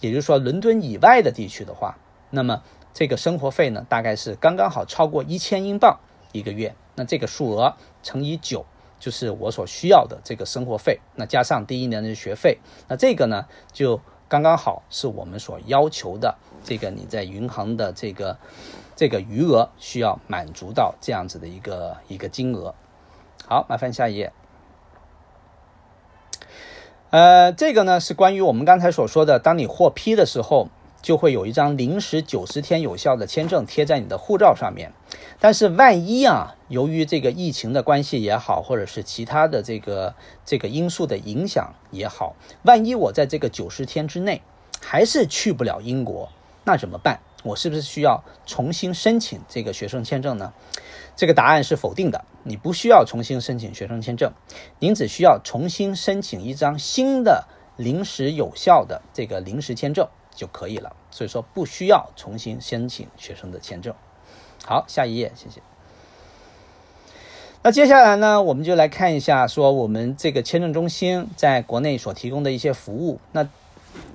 [0.04, 1.96] 也就是说伦敦以外的地区的话，
[2.28, 2.62] 那么
[2.92, 5.98] 这个生活费呢，大概是刚刚好超过一千英镑
[6.32, 6.74] 一个月。
[6.94, 8.66] 那这个数额乘以九，
[9.00, 11.00] 就是我所需要的这个生活费。
[11.14, 18.36] 那加上第一年的学费，那这个呢，就刚刚好是我们所要求的这个你在银行的这个
[18.94, 22.74] 这个余额需要满足到这样子的一个一个金额。
[23.48, 24.32] 好，麻烦下一页。
[27.14, 30.68] 呃，这个呢是关于我们刚才所说的，当你获批的时候。
[31.00, 34.90] 就会有一张临时九十天有效的签证贴在你的护照上面，
[35.38, 40.14] 但是万一啊，由于这个疫情的关系也好，或者是其他的这个
[40.46, 44.40] 这个因素的影响也好，万一我在这个九十天之内
[44.80, 46.30] 还是去不了英国，
[46.64, 47.20] 那怎么办？
[47.44, 50.52] 我是不是需要重新申请这个学生签证呢？
[51.14, 54.32] 这个答案是否定的，你不需要重新申请学生签证，
[54.80, 60.08] 您只需要重新申请一张新的临时有效的这个临时签证。
[60.36, 63.94] 就可以了，所以说不需要重新申请学生的签证。
[64.64, 65.62] 好，下一页，谢谢。
[67.62, 73.20] 那接下来呢，我们就来看一下，说我们这个签证中心在国内所提供的一些服务。
[73.30, 73.48] 那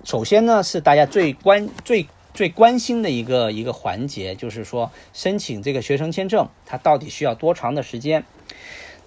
[0.03, 8.23] 首先呢，是大家最关最最关心的一个一个环节，就是说申请这个学生签证，它到底需要多长的时间？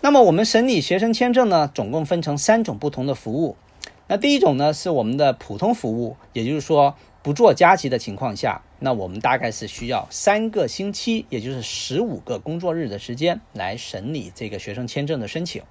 [0.00, 3.56] 那么我们审理学生签证呢，总共分成三种不同的服务。
[4.08, 15.62] 那第一种呢，是我们的普通服务，也就是说不做加急的情况下，那我们大概是需要三个星期，也就是十五个工作日的时间来审理这个学生签证的申请。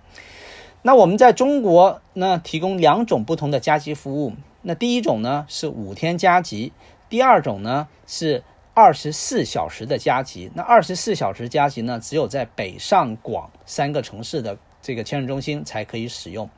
[0.82, 4.34] 那我们在中国呢，提供两种不同的加急服务。
[4.64, 6.72] 那第一种呢是五天加急，
[7.12, 8.42] 第二种呢是
[8.74, 10.50] 二十四小时的加急。
[10.56, 16.50] 那二十四小时加急呢，只有在北上广三个城市的这个签证中心才可以使用。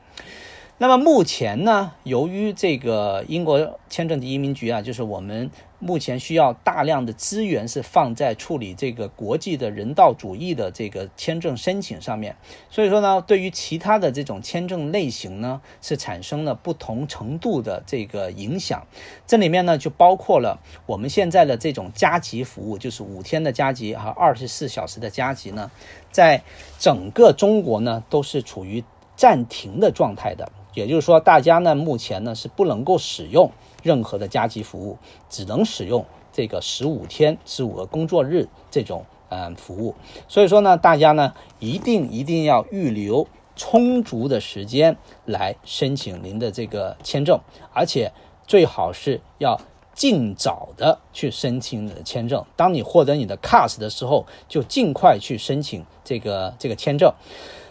[0.76, 5.48] 那么目前呢，由于这个英国签证及移民局啊，就是我们
[5.78, 12.34] 目前需要大量的资源是放在处理这个国际的人道主义的这个签证申请上面，
[12.70, 18.84] 所以说呢，对于其他的这种签证类型呢，是产生了不同程度的这个影响。
[19.28, 25.70] 这里面呢，就包括了我们现在的这种加急服务，就是五天的加急和二十四小时的加急呢，
[26.10, 26.42] 在
[26.80, 28.82] 整个中国呢，都是处于
[29.14, 30.50] 暂停的状态的。
[30.74, 33.52] 也就是说，大家呢目前呢是不能够使用
[33.82, 34.98] 任何的加急服务，
[35.30, 39.94] 只能使用这个十五天、十五个工作日这种嗯服务。
[40.26, 47.38] 所以说呢，大家呢一定一定要预留充足的时间来申请您的这个签证，
[47.72, 48.12] 而且
[48.46, 49.60] 最好是要
[49.92, 52.44] 尽早的去申请你的签证。
[52.56, 57.12] 当你获得你的 CAS 的时候，就尽快去申请这个这个签证。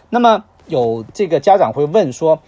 [0.08, 2.40] 那么有这个家长会问说。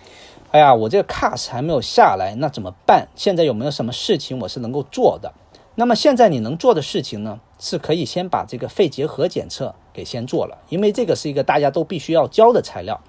[0.57, 3.09] 哎呀，我这个 CAS 还没有下来，那怎么办？
[3.15, 5.35] 现在有没有什么事情我是能够做的？
[5.75, 13.03] 那么现在你能做的事情呢，是可以先把这个肺结核检测给先做了，因为这个是一个大家都必须要交的材料。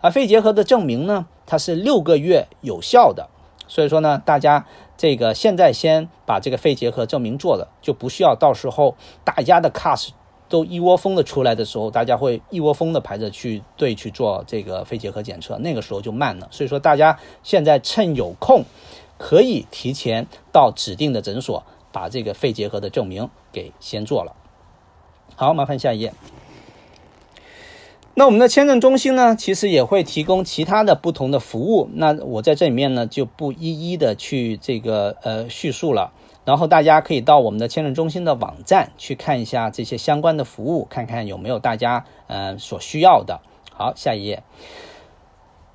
[0.00, 3.28] 而肺结核的证明呢，它是六个月有效的，
[3.66, 4.64] 所以说呢，大家
[4.96, 8.94] 这个现在先把这个肺结核证明做了，就不需要到时候
[9.24, 10.10] 大家的 CAS。
[10.52, 16.46] 都一窝蜂的出来的时候，大家会一窝蜂的排着去队去做这个肺结核检测，那个时候就慢了。
[16.50, 18.64] 所以说，大家现在趁有空，
[19.16, 24.36] 可以提前到指定的诊所，把这个肺结核的证明给先做了。
[25.36, 26.12] 好，麻烦下一页。
[28.14, 31.88] 那我们的签证中心呢，其实也会提供其他的不同的服务。
[31.94, 36.12] 那我在这里面呢，就不一一的去这个呃叙述了。
[36.44, 43.40] 然后大家可以到我们的签证中心的网站去看一下这些相关的服务，看看有没有大家呃所需要的。
[43.72, 44.42] 好，下一页。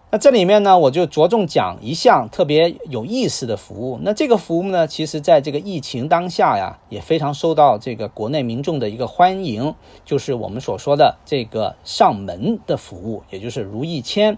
[0.09, 3.99] 那这里面呢，我就着重讲一项特别有意思的服务。
[4.01, 14.37] 那这个服务呢，其实在这个疫情当下呀，也非常受到这个国内民众的一个欢迎，就是我们所说的这个上门的服务，也就是如意签。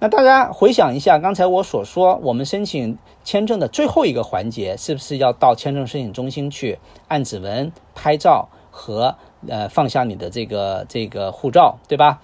[0.00, 6.78] 那大家回想一下，刚才我所说，我们申请签证的最后一个环节，是不是要到签证申请中心去
[7.08, 9.16] 按指纹、拍照和
[9.48, 12.22] 呃放下你的这个这个护照，对吧？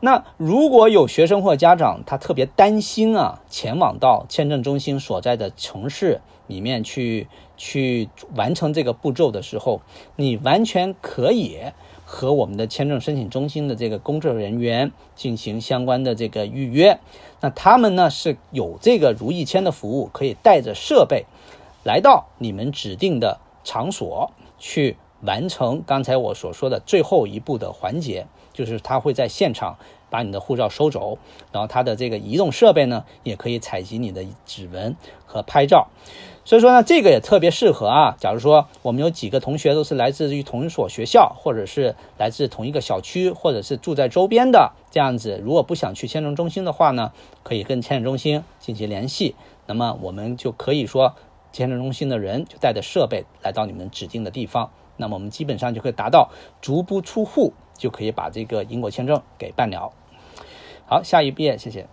[0.00, 9.80] 那如果有学生或家长他特别担心啊，前往到签证中心所在的城市里面去去完成这个步骤的时候，
[10.16, 11.58] 你完全可以。
[12.04, 16.98] 和我们的签证申请中心的这个工作人员进行相关的这个预约，
[17.40, 21.24] 那他们呢是有这个如意签的服务，可以带着设备
[21.82, 29.78] 来到你们指定的场所去完成刚才我所说的最后一步的环节，就是他会在现场
[30.10, 31.18] 把你的护照收走，
[31.50, 34.94] 然后他的这个移动设备呢也可以采集你的指纹
[35.26, 35.88] 和拍照。
[36.46, 38.14] 所以说呢，这个也特别适合啊。
[38.18, 49.34] 假如说我们有几个同学都是来自于同一所学校，或者是来自同一个小区，或者是住在周边的这样子，如果不想去签证中心的话呢，可以跟签证中心进行联系。
[49.66, 51.14] 那么我们就可以说，
[51.50, 56.28] 签证中心的人就带着设备来到你们指定的地方，那么我们基本上就可以达到
[56.60, 59.92] 足不出户就可以把这个英国签证给办了。
[60.86, 61.88] 好，下一页，谢谢。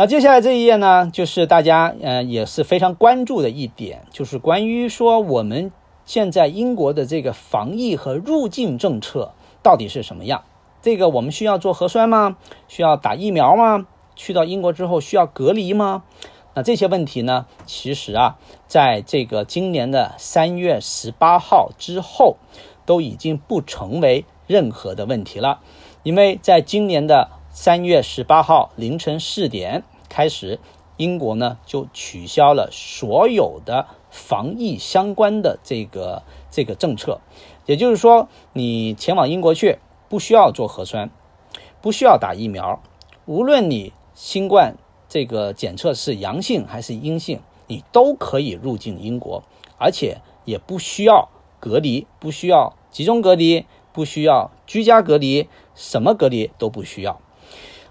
[0.00, 5.72] 那接下来这一页呢，就是大家呃也是非常关注的一点，就是关于说我们
[6.04, 10.44] 现在英国的这个防疫和入境政策到底是什么样？
[10.82, 12.36] 这个我们需要做核酸吗？
[12.68, 13.88] 需要打疫苗吗？
[14.14, 16.04] 去到英国之后需要隔离吗？
[16.54, 18.38] 那这些问题呢，其实啊，
[18.68, 22.36] 在这个今年的三月十八号之后，
[22.86, 25.58] 都已经不成为任何的问题了，
[26.04, 27.30] 因为在今年的。
[27.60, 30.60] 三月十八号凌晨四点开始，
[30.96, 37.20] 英国呢就取消了所有的防疫相关的这个这个政策，
[37.66, 41.10] 也就是说，你前往英国去不需要做核酸，
[41.80, 42.80] 不需要打疫苗，
[43.26, 44.76] 无论你新冠
[45.08, 49.42] 这个检测是阳性还是阴性，你都可以入境英国，
[49.78, 51.28] 而且也不需要
[51.58, 57.20] 隔离，不需要集中隔离，不需要居家隔离，什么隔离都不需要。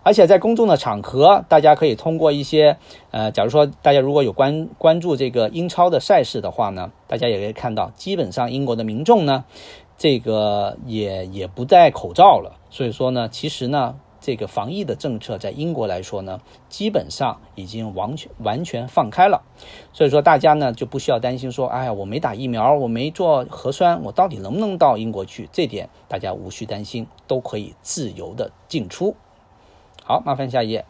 [0.07, 2.77] 而且在公众的场合，大家可以通过一些，
[3.11, 9.43] 呃，假如说大家如果有关关注这个英超的赛事的话呢，大家也可以看到，基本上英国的民众呢，
[9.97, 12.57] 这个也也不戴口罩了。
[12.69, 16.39] 所以说呢，其实呢，这个防疫的政策在英国来说呢，
[16.69, 19.43] 基本上已经完全完全放开了。
[19.91, 25.49] 所以说大家呢就不需要担心说，哎呀，我没打疫苗，我没做核酸，我到底能不能到英国去？
[25.51, 29.17] 这点大家无需担心，都可以自由的进出。
[30.07, 30.85] 好，麻烦下一页。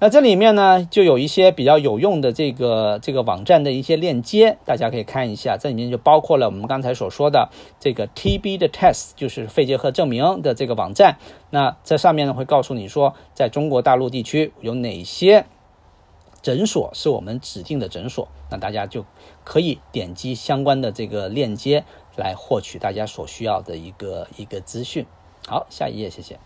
[0.00, 5.56] 那这里面呢，就有一些比较有用的这个这个网站的一些链接，大家可以看一下。
[5.56, 11.18] 这里面就包括了我们刚才所说的这个 TB 的 test，就是肺结核证明的这个网站。
[11.50, 15.46] 那这上面呢会告诉你说，在中国大陆地区有哪些
[16.42, 19.04] 诊所是我们指定的诊所，那大家就
[19.44, 21.84] 可以点击相关的这个链接
[22.16, 25.06] 来获取大家所需要的一个一个资讯。
[25.46, 26.40] 好，下一页，谢谢。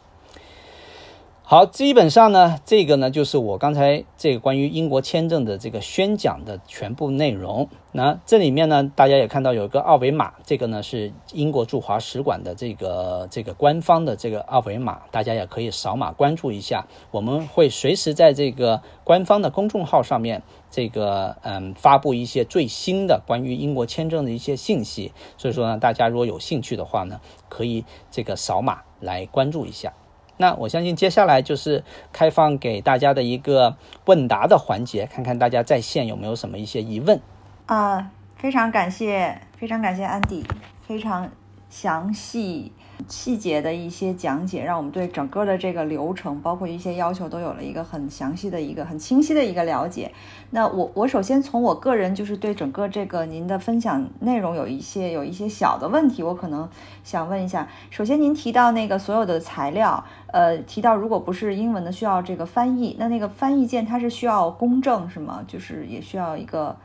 [1.49, 7.69] 好，基本上呢，这个呢就是我刚才这个关于英国签证的这个宣讲的全部内容。
[7.93, 16.89] 那这里面呢，大家也看到有一个二维码，这个呢是英国驻华使馆的这个这个官方的这个二维码，大家也可以扫码关注一下。
[17.13, 25.13] 我们会随时在这个官方的公众号上面，这个嗯发布一些最新的关于英国签证的一些信息。
[25.39, 29.93] 所以说呢，大家如果有兴趣的话呢，可以这个扫码来关注一下。
[30.39, 31.83] 那我相信接下来就是
[32.13, 37.21] 开放给大家的一个问答的环节，看看大家在线有没有什么一些疑问。
[37.67, 40.45] 啊，非常感谢，非常感谢安迪，
[40.87, 41.31] 非常
[41.69, 42.73] 详细。
[43.09, 50.13] 细节的一些讲解，让我们对整个的这个流程，包括一些要求，都有了一个很详细的一个很清晰的一个了解。
[50.51, 56.69] 那我我首先从我个人就是对整个这个您的分享内容有一些有一些小的问题，我可能
[57.05, 57.69] 想问一下。
[57.91, 65.45] 首先您提到那个所有的材料，呃，提到如果不是英文的需要这个翻译，那那个翻译件它是需要公证是吗？
[65.47, 66.77] 就是也需要一个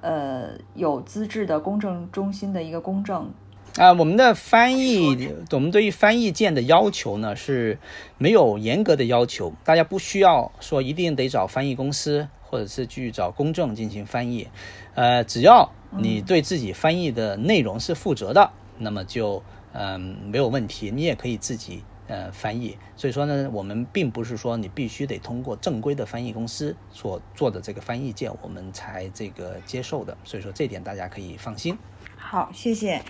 [0.00, 3.30] 呃有资质的公证中心的一个公证。
[3.76, 7.78] 啊，我们的翻译，我们对于翻译件的要求呢是
[8.18, 14.48] 没有严格的要求，大家不需要说一定得找翻译公司或者是去找公证进行翻译，
[14.94, 19.40] 呃，只要你对自己翻译的内容是负责的，那么就
[19.72, 22.76] 嗯没有问题，你也可以自己呃翻译。
[22.96, 30.18] 所以说呢，我们并不是说你必须得通过正规的翻译公司所做的这个翻译件，我们才这个接受的。
[30.24, 31.78] 所以说这点大家可以放心。
[32.16, 33.00] 好，谢谢。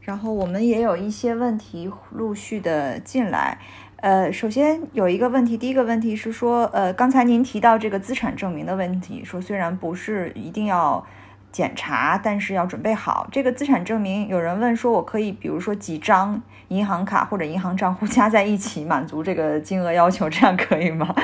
[0.00, 3.58] 然后我们也有一些问题陆续的进来，
[3.96, 11.06] 呃，首先有一个问题，第一个问题是说，呃，刚才您提到这个资产证明的问题，说虽然不是一定要
[11.52, 14.26] 检查，但是要准备好这个资产证明。
[14.26, 21.14] 有人问说，我可以比如说几张银行卡或者银行账户加在一起满足这个金额要求，这样可以吗？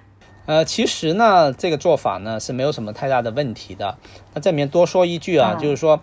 [0.44, 3.96] 呃，其实呢，这个做法呢是没有什么太大的问题的。
[4.34, 6.00] 那这里面多说一句啊，就是说。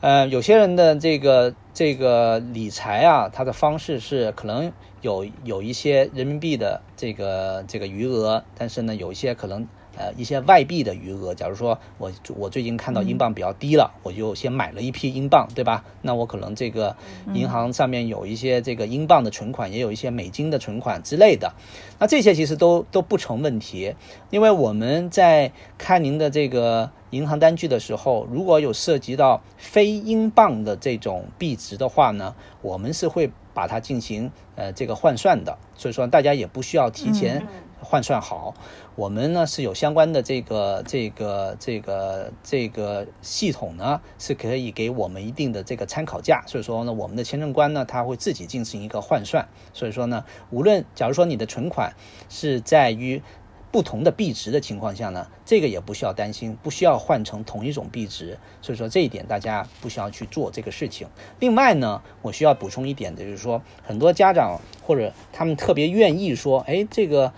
[0.00, 9.66] 呃，有些人的这个这个理财啊，他的方式是可能有有一些人民币的这个这个余额，但是呢，有一些可能。
[9.96, 15.84] 呃，一些外币的余额，假如说我我最近看到英镑比较低了，我就先买了一批英镑，对吧？
[16.02, 16.94] 那我可能这个
[17.32, 21.54] 银行上面有一些这个英镑的存款，也有一些美金的存款之类的，
[21.98, 23.94] 那这些其实都都不成问题，
[24.30, 37.46] 因为我们在看您的这个银行单据的时候，如果有涉及到非英镑的这种币值的话呢，我们是会把它进行呃这个换算的，所以说大家也不需要提前。
[37.88, 38.52] 换算好，
[38.96, 46.42] 我们呢是有相关的这个这个这个这个系统呢，是可以给我们一定的这个参考价。
[46.48, 49.46] 所以说呢，我们的签证官呢，他会自己进行一个换算。
[49.72, 51.94] 所以说呢，无论假如说你的存款
[52.28, 53.22] 是在于
[53.70, 58.36] 不同的币值的情况下呢，这个也不需要担心，不需要换成同一种币值。
[58.62, 61.06] 所以说这一点大家不需要去做这个事情。
[61.38, 67.32] 另外呢，我需要补充一点的就是说，很多家长或者他们特别愿意说，哎，这个。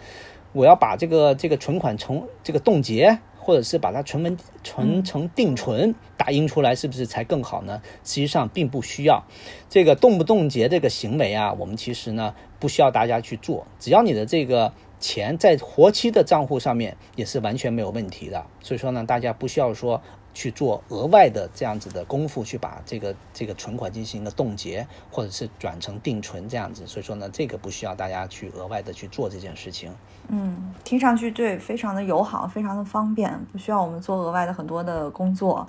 [0.53, 7.82] 我要把这个这个存款从这个冻结，或者是把它存文存成定存，打印出来是不是才更好呢？
[8.05, 9.24] 实际上并不需要，
[9.68, 18.44] 这个冻不冻结这个行为啊，我们其实呢不需要大家去做，只要你的这个钱在活期的账户上面也是完全没有问题的。
[18.61, 20.03] 所以说呢，大家不需要说。
[20.35, 26.87] 去做额外的这样子的功夫，去把这个这个存款进行一个冻结，或者是转成定存这样子。
[26.87, 29.93] 所以说呢，这个不需要大家去额外的去做这件事情。
[30.29, 35.66] 嗯，听上去对，非常的友好，非常的方便，不需要我们做额外的很多的工作。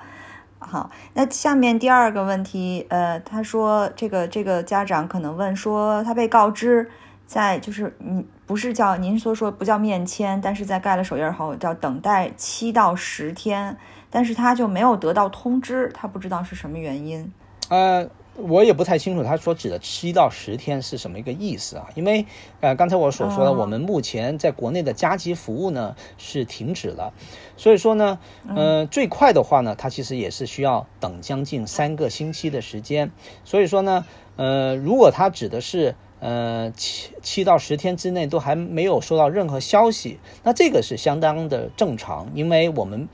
[0.59, 6.91] 好，那下面第二个问题，呃，他说这个这个家长可能问说，他被告知
[7.25, 13.77] 在就是嗯，不是叫您所说不叫面签，但是在盖了手印后叫等待七到十天。
[14.09, 17.31] 但是他就没有得到通知，他不知道是什么原因。
[17.69, 21.87] 呃，我也不太清楚他所指的七到十天是什么一个意思啊？
[21.93, 22.25] 因为
[22.61, 27.13] 呃，刚才我所说的，我们目前在国内的加急服务呢是停止了，
[27.57, 28.17] 所以说呢，
[28.55, 33.11] 呃，最快的话呢，它其实也是需要等将近三个星期的时间。
[33.45, 34.03] 所以说呢，
[34.35, 43.07] 呃，如果他指的是呃七七到十天之内都还没有收到任何消息，那这个是相当的正常，因为我们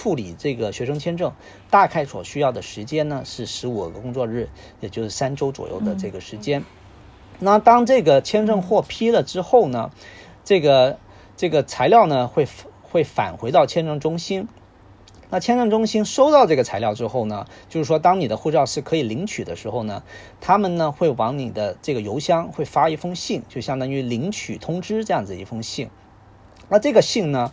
[0.00, 1.30] 处理这个学生签证
[1.68, 4.48] 大概所需要的时间呢是十五个工作日，
[4.80, 6.64] 也就是三周左右的这个时间。
[7.38, 9.90] 那当这个签证获批了之后呢，
[10.42, 10.98] 这个
[11.36, 12.48] 这个材料呢会
[12.80, 14.48] 会返回到签证中心。
[15.28, 20.02] 那签证中心收到这个材料之后呢，就是说当你的护照是可以领取的时候呢，
[20.40, 25.90] 他们呢会往你的这个邮箱会发一封信，就相当于领取通知这样子一封信。
[26.70, 27.50] 那这个信呢，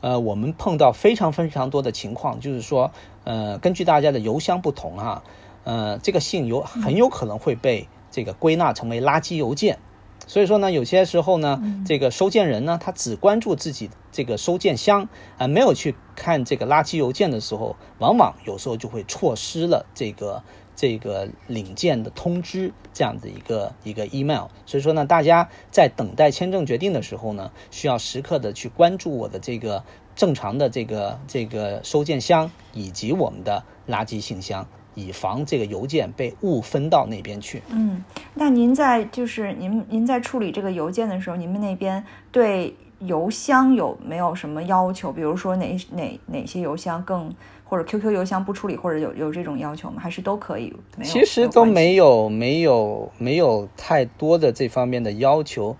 [0.00, 2.90] 呃，我们碰到非常非常多的情况，就是说，
[3.24, 5.22] 呃，根据大家的邮箱不同啊，
[5.64, 9.78] 呃，这个信有很有可能会被这个归纳成为垃圾邮件。
[10.26, 20.44] 所以说呢，有些时候呢，这个收件人呢，他只关注自己这个收件箱，啊，没有去看这个垃圾邮件的时候，往往有时候就会错失了这个
[20.80, 24.46] 这个领件的通知这样的一个一个 email。
[24.64, 29.84] 所以说呢，大家在等待签证决定的时候呢，需要时刻的去关注我的这个
[30.16, 34.66] 正常的这个这个收件箱以及我们的垃圾信箱。
[34.96, 37.62] 以防这个邮件被误分到那边去。
[37.68, 38.04] 嗯，
[38.34, 45.12] 那您在就是您您在处理这个邮件的时候，你们那边对邮箱有没有什么要求？
[45.12, 47.32] 比如说哪哪哪些邮箱更
[47.70, 50.02] 或者 QQ 邮箱不处理，或者有有这种要求吗？
[50.02, 50.74] 还是都可以？
[51.04, 55.76] 其实都没有没有没有太多的这方面的要求。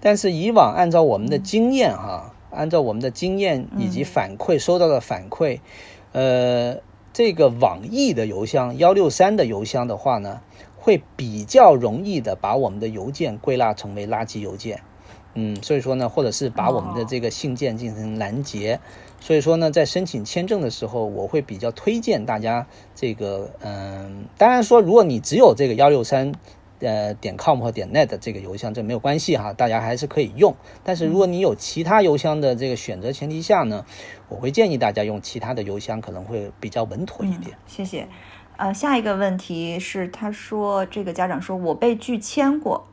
[0.00, 5.58] 但是以往按照我们的经验哈，按照我们的经验以及反馈收到的反馈，
[6.12, 6.76] 呃。
[7.14, 10.40] 这个网易的邮箱幺六三的邮箱的话呢，
[10.78, 14.80] 会比较容易的把我们的邮件归纳成为垃圾邮件，
[15.34, 18.80] 嗯，所以说呢，或者是把我们的这个信件进行拦截，
[19.22, 26.32] 所以说呢，在申请签证的时候，我会比较推荐大家这个，嗯，当然说如果你只有这个幺六三。
[26.84, 30.52] 呃，点 com 和点 net 这个邮箱这没有关系哈，大家还是可以用。
[30.82, 33.86] 但是如果你有其他邮箱的这个选择前提下呢，
[34.28, 37.56] 我会建议大家用其他的邮箱，可能会比较稳妥一点。
[37.68, 38.08] 谢谢。
[38.56, 42.88] 呃，下一个问题是，他说这个家长说我被拒签过，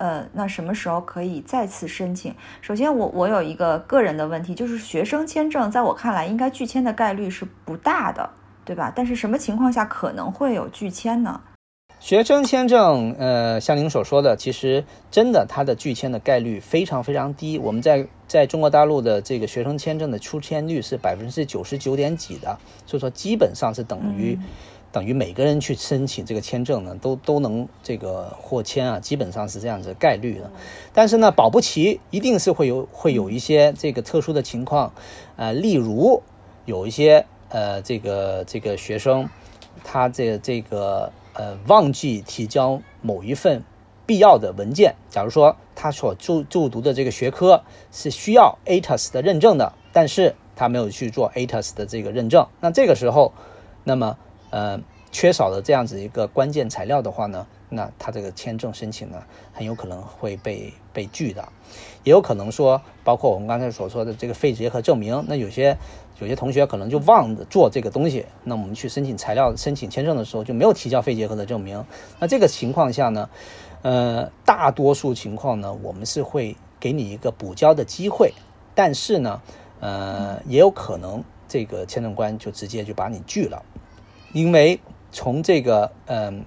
[0.00, 2.34] 呃，那什么时候可以再次申请？
[2.62, 8.30] 首先，我我有一个个人的问题，就是学生签证在我看来应该拒签的概率是不大的，
[8.64, 8.90] 对吧？
[8.96, 11.38] 但是什么情况下可能会有拒签呢？
[11.98, 17.58] 学生签证，呃，像您所说的，其实真的它的拒签的概率非常非常低。
[17.58, 24.38] 我们在在中国大陆的这个学生签证的出签率是百分之九十九点几的，所以说基本上是等于
[24.92, 30.50] 等于每个人去申请这个签证呢，都都能这个获签啊，基本上是这样子概率的。
[30.92, 34.92] 但是呢，保不齐一定是会有会有一些这个特殊的情况，
[35.36, 36.22] 呃，例如
[36.64, 39.28] 有一些呃这个这个学生
[39.84, 41.12] 他这这个。
[41.32, 43.62] 呃，忘记提交某一份
[44.04, 44.96] 必要的文件。
[45.10, 47.62] 假如说他所就就读的这个学科
[47.92, 53.32] 是需要 ATAS 的认证的，但是他没有去做 ATAS 的这个认证，那这个时候，
[53.84, 54.18] 那么
[54.50, 54.80] 呃，
[55.10, 59.22] 缺少了这样子一个关键材料的话呢，那他这个签证申请呢，
[59.52, 61.48] 很有可能会被被拒的。
[62.04, 65.78] 也有可能说，包括我们刚才所说的这个肺结核证明，那有些。
[66.18, 71.86] 有些同学可能就忘了做这个东西，那我们去申请材料、申请签证的时候就没有提交肺结核的证明。
[72.18, 73.30] 那这个情况下呢，
[73.80, 78.34] 呃，大多数情况呢，我们是会给你一个补交的机会，
[78.74, 79.40] 但是呢，
[79.80, 83.64] 呃，也有可能这个签证官就直接就把你拒了，
[84.32, 84.80] 因为
[85.12, 86.44] 从这个嗯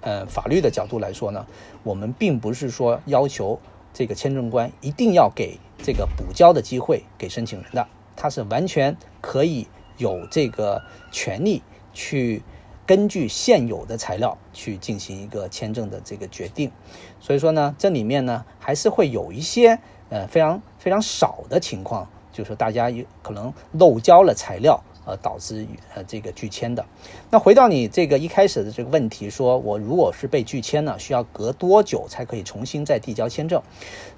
[0.00, 1.46] 呃法律的角度来说呢，
[1.82, 3.60] 我们并不是说要求
[3.92, 7.86] 这个签证官一定要给这个补交的机会给申请人的。
[8.16, 11.62] 他是完全可以有这个权利
[11.92, 12.42] 去
[12.86, 16.72] 根据现有的材料去进行一个签证的这个决定，
[17.20, 26.84] 所以说呢，这里面呢还是会有一些呃非常非常少的情况，就是大家有可能漏交了材料而导致呃这个拒签的。
[27.30, 33.62] 那回到你这个一开始的这个问题，说我如果是被拒签了，需要隔多久才可以重新再递交签证？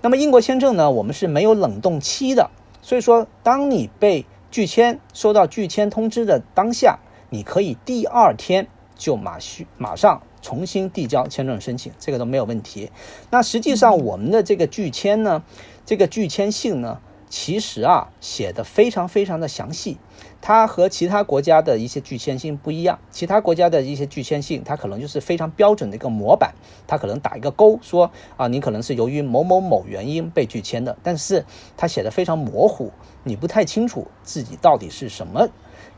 [0.02, 2.50] 那么英国签证呢，我们是没有冷冻期的。
[2.82, 8.66] 所以说，当你被拒签、收到拒签通知的当下，你可以第二天
[8.96, 12.90] 就马需马上重新递交签证申请，这个都没有问题。
[13.30, 15.42] 那实际上，我们的这个拒签呢，
[15.84, 19.98] 这个拒签信呢，其实啊写的非常非常的详细。
[20.42, 26.54] 它和其他国家的一些拒签信不一样，其他国家的一些拒签信，它可能就是非常标准的一个模板，
[26.86, 31.44] 它可能打一个勾，说啊，你可能是由于某某某原因被拒签的，但是
[31.76, 32.90] 它写的非常模糊，
[33.22, 35.48] 你不太清楚自己到底是什么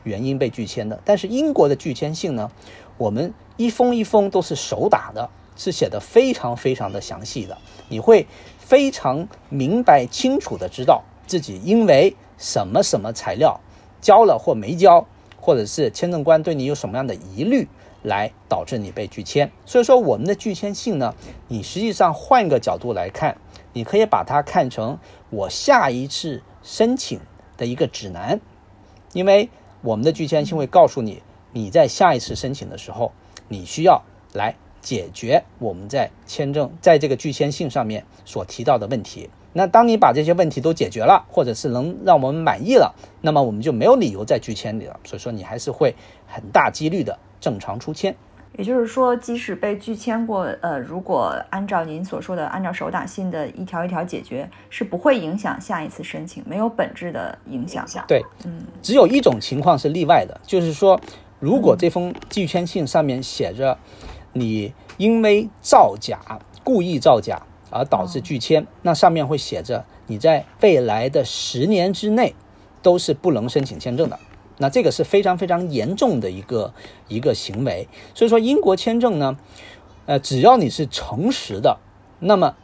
[0.03, 1.01] 原因被拒签的。
[1.05, 2.51] 但是英国的拒签信呢，
[2.99, 7.57] 我们一封一封都是手打的，是写的非常非常的详细的，
[7.89, 8.27] 你会
[8.59, 13.61] 非常明白清楚的知道自己因为什么什么材料
[14.03, 15.07] 交了或没交，
[15.41, 17.69] 或者是签证官对你有什么样的疑虑，
[18.03, 19.51] 来导致你被拒签。
[19.65, 21.15] 所以说，我们的拒签信呢，
[21.49, 23.39] 你实际上换一个角度来看，
[23.73, 24.99] 你可以把它看成
[25.31, 27.21] 我下一次申请
[27.57, 28.41] 的一个指南，
[29.13, 29.49] 因为
[29.83, 31.23] 我们的拒签信会告诉你，
[31.53, 33.13] 你在下一次申请的时候，
[33.49, 39.31] 你需要来解决我们在签证在这个拒签信上面所提到的问题。
[39.53, 44.99] 那当你把这些问题都解决了，或者是能让我们满意了，那么我们就没有理由再拒签你了。
[45.05, 45.95] 所以说，你还是会
[46.27, 48.15] 很大几率的正常出签。
[48.59, 57.87] 也就是说，即使被拒签过，呃，如果按照您所说的，按照手打信的一条一条解决，是不会影响下一次申请，没有本质的影响。
[58.07, 61.01] 对，嗯，只有一种情况是例外的，就是说，
[61.41, 63.79] 如果这封拒签信上面写着
[64.35, 66.21] 你因为造假、
[66.63, 67.41] 故意造假
[67.73, 72.35] 而导致拒签，那上面会写着你在未来的十年之内
[72.83, 74.19] 都是不能申请签证的。
[74.59, 76.73] 那这个是非常非常严重的一个
[77.09, 79.37] 一个行为，所以说英国签证呢，
[80.07, 81.79] 呃，只要你是诚实的，
[82.21, 82.55] 那么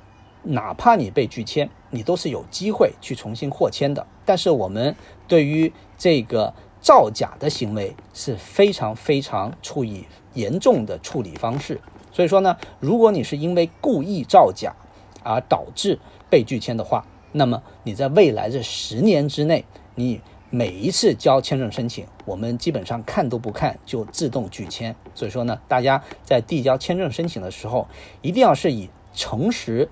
[0.42, 4.06] 哪怕你被拒签，你都是有机会去重新获签的。
[4.24, 4.94] 但是我们
[5.26, 10.04] 对于这个造假的行为是非常非常处以
[10.34, 11.80] 严重的处理方式。
[12.12, 14.74] 所以说呢，如果你是因为故意造假
[15.28, 15.98] 而导致
[16.30, 19.64] 被拒签的话，那么你在未来这十年之内，
[19.94, 20.20] 你。
[20.50, 24.96] 每一次交签证申请，我们基本上看都不看就自动拒签。
[25.14, 27.86] 所以说呢，大家在递交签证申请的时候，
[28.22, 29.90] 一定要是以诚实，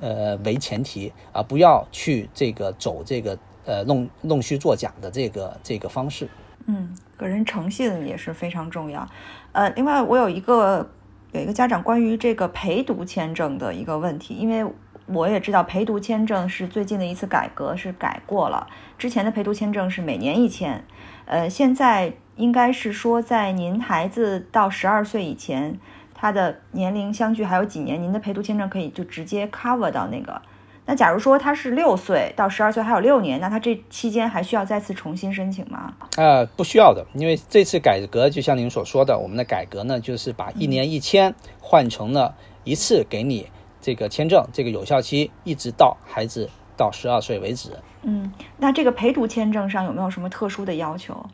[0.00, 6.28] 呃为前提啊，不要去这个走这个呃弄弄虚作假的这个这个方式。
[6.66, 9.08] 嗯，个人诚信也是非常重要。
[9.52, 10.90] 呃，另外我有一个
[11.32, 14.64] 有一个家长关于这个陪读签证的一个问题，因为。
[15.06, 18.68] 我也知道陪读签证是最近的一次改革，是改过了。
[18.96, 20.82] 之前的陪读签证是每年一签，
[21.26, 25.76] 呃，现在应该是说在您孩子到十二岁以前，
[26.14, 30.40] 他的年龄相距还有几年，您的陪读签证可以就直接 cover 到那个。
[30.84, 35.94] 那假如说他是六岁到十二岁还有六年，那他这期间还需要再次重新申请吗？
[36.16, 43.48] 呃，不需要的，因为这次改革就像您所说的，我们的改革呢，就是把一年一签换成了一次给你。
[43.80, 47.70] 这个签证这个有效期一直到孩子到十二岁为止。
[48.02, 51.24] 嗯，那这个陪读签证上有没有什么特殊的要求？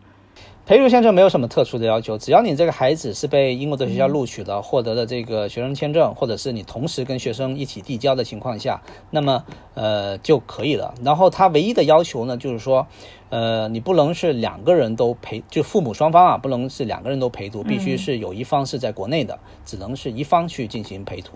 [0.69, 10.93] 陪读签证没有什么特殊的要求，只要你这个孩子是被英国的学校录取了，获得了这个学生签证，或者是你同时跟学生一起递交的情况下，那么呃就可以了。
[11.03, 12.87] 然后他唯一的要求呢，就是说，
[13.31, 21.33] 呃，你不能是两个人都陪，就父母双方啊，不能是两个人都陪读，必须是有一方是在国内的，只能是一方去进行陪读。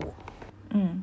[0.75, 1.03] 嗯，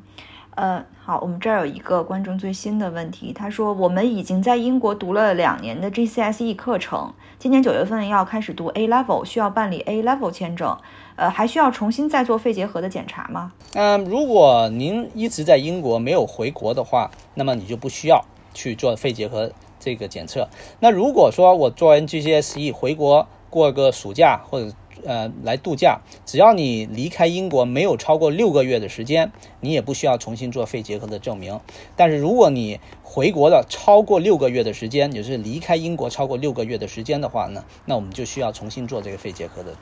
[0.60, 10.76] 呃，好，我们这儿有一个观众最新的问题，他说我们已经在英国读了两年的 GCSE 课程，今年九月份要开始读 A Level，需要办理 A Level 签证，
[11.16, 13.52] 呃，还需要重新再做肺结核的检查吗？
[13.72, 20.46] 嗯，如果您一直在英国没有回国的话，那么你就不需要去做肺结核这个检测。
[20.80, 24.70] 那如果说我做完 GCSE 回国过个暑假或者
[25.04, 31.60] 呃，来度假，只要你离开英国没有超过六个月的时间，你也不需要重新做肺结核的证明。
[31.96, 39.74] 但是如果你回国了超过六个月的时间，也就是离开英国超过六个月的时间的话呢，那我们就需要重新做这个肺结核的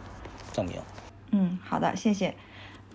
[0.53, 0.77] 证明。
[1.31, 2.35] 嗯，好的，谢谢。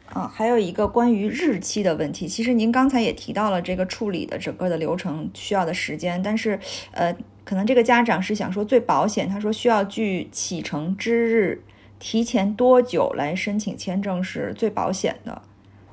[0.07, 6.59] 啊，还有一个关于日期的问题，其实您刚才也提到了这个处理的整个的流程需要的时间，但是
[6.91, 11.63] 呃，可能这个家长是想说最保险，他说需要距启程之日。
[12.03, 15.41] 提前多久来申请签证是最保险的？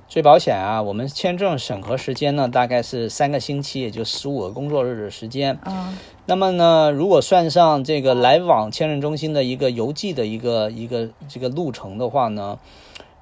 [0.09, 0.83] 最保险啊！
[0.83, 5.61] 我们签证审核时间呢，大概是三个星期，也就十五个工作日的时间。
[5.65, 5.97] 嗯，
[6.27, 12.59] 那么呢，如果算上这个来往签证中心的一个邮寄的一个一个这个路程的话呢，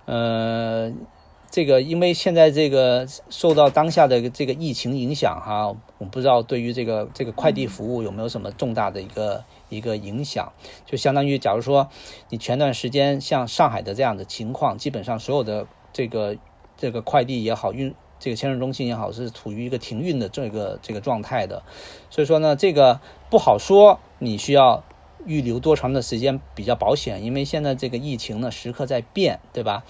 [0.06, 0.90] 呃。
[1.50, 10.52] 这个，因为现在这个受到当下的这个疫情影响哈，我不知道对于这个这个快递服务有没有什么重大的一个一个影响。
[10.86, 11.88] 就相当于，假如说
[12.28, 16.36] 你前段时间像上海的这样的情况，基本上所有的这个
[16.76, 21.62] 这个快递也好，运这个签证中心也好，是处于一个停运的这个这个状态的。
[22.10, 23.00] 所以说呢，这个
[23.30, 24.84] 不好说，你需要
[25.26, 27.24] 预留多长的时间比较保险？
[27.24, 29.84] 因为现在这个疫情呢，时刻在变，对吧？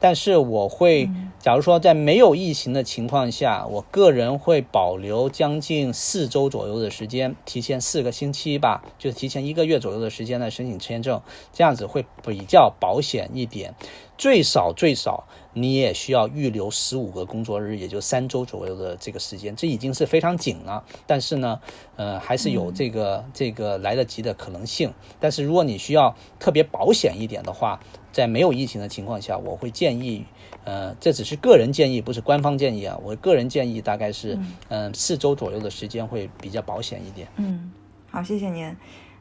[0.00, 11.20] 但是我会，假如说在没有疫情的情况下，我个人会保留将近四周左右的时间，提前四个星期吧，就提前一个月左右的时间来申请签证，
[11.52, 13.74] 这样子会比较保险一点。
[14.16, 20.84] 最少最少，你也需要预留十五个工作日，也就三周左右的这个时间，这已经是非常紧了。
[21.06, 21.60] 但是呢，
[21.96, 24.92] 呃，还是有这个这个来得及的可能性。
[25.18, 27.80] 但是如果你需要特别保险一点的话，
[28.12, 30.24] 在没有疫情的情况下，我会建议，
[30.64, 32.98] 呃，这只是个人建议，不是官方建议啊。
[33.02, 34.38] 我个人建议大概是，
[34.68, 37.28] 嗯，四周左右的时间会比较保险一点。
[37.36, 37.72] 嗯，
[38.10, 38.76] 好，谢谢您。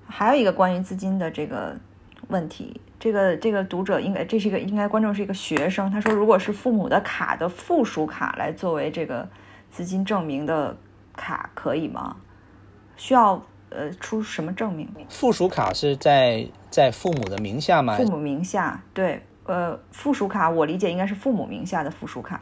[0.07, 1.77] 还有一个关于资金的这个
[2.29, 9.25] 问题，这个这个读者应该这是一个应该观众是一个学生，他说，如果是父母的卡的附属卡来作为这个
[9.71, 10.75] 资金证明的
[11.15, 12.17] 卡，可以吗？
[12.97, 14.85] 需要呃出什么证明？
[15.07, 17.95] 附属卡是在在父母的名下吗？
[17.95, 22.41] 父母名下，对，呃，附属卡我理解应该是父母名下的附属卡，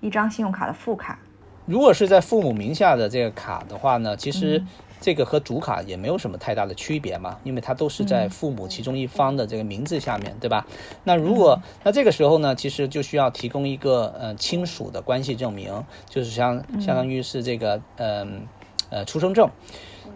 [0.00, 1.16] 一张信用卡的副卡。
[1.64, 4.60] 如果是在父母名下的这个卡的话呢，其实。
[5.06, 10.66] 这个和主卡也没有什么太大的区别嘛，因为它都是在父母其中一方的这个名字下面对吧？
[11.04, 18.48] 那如果那这个时候呢，其实就需要提供一个呃亲属的关系证明，就是相相当于是这个嗯
[18.90, 19.48] 呃出生证。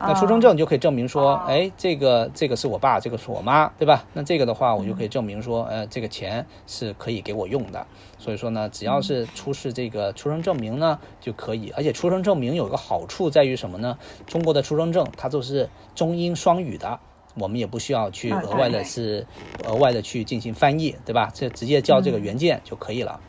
[0.03, 4.07] 那出生证就可以证明说，哎，这个这个是我爸，这个是我妈，对吧？
[4.15, 7.87] 那这个的话，我就可以证明说，呃，这个钱是可以给我用的。
[8.19, 11.71] 所以说呢，只要是出示这个出生证明呢，就可以。
[11.77, 13.99] 而且出生证明有一个好处在于什么呢？
[14.27, 16.99] 中国的出生证它都是中英双语的，
[17.35, 19.27] 我们也不需要去额外的是
[19.65, 21.31] 额外的去进行翻译，对吧？
[21.35, 23.21] 这直接交这个原件就可以了，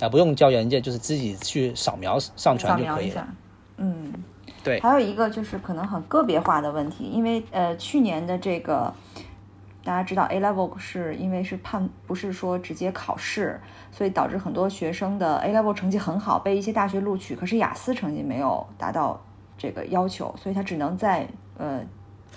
[0.00, 3.28] 啊，不用交原件，就是自己去扫描上传就可以了。
[3.76, 4.24] 嗯。
[4.64, 8.92] 对，还有一个就是可能很个别化的问题，因为呃去年的这个
[9.84, 13.60] 大家知道 A level 是因为是判不是说直接考试，
[13.92, 19.22] 所以导致很多学生的 A level 成绩很好，被一些大学录取，可是雅思成绩没有达到
[19.58, 21.82] 这个要求，所以他只能在呃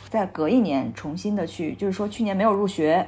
[0.09, 3.07] 再隔一年重新的去，就是说去年没有入学，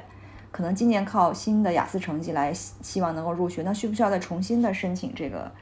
[0.50, 5.52] 可能今年靠新的雅思成绩来希望能够入学，那需不需要再重新的申请这个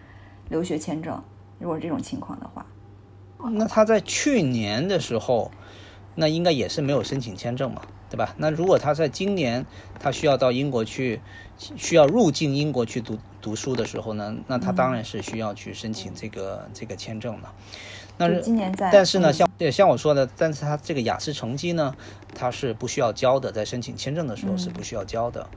[0.49, 1.21] 留学签证？
[1.59, 2.65] 如果是这种情况的话。
[3.41, 5.51] 那他在去年的时候，
[6.17, 8.35] 那应该也是没有申请签证嘛，对吧？
[8.39, 9.65] 那如果他在今年
[10.01, 11.21] 他需要到英国去，
[11.57, 17.49] 需要入境英国去读读书的时候呢，那他当然是需要去申请这个这个签证的。
[18.17, 21.95] 那今年在，但是呢，像对像我说的，但是他这个雅思成绩呢，
[22.35, 25.49] 他是不需要交的，在申请签证的时候是不需要交的。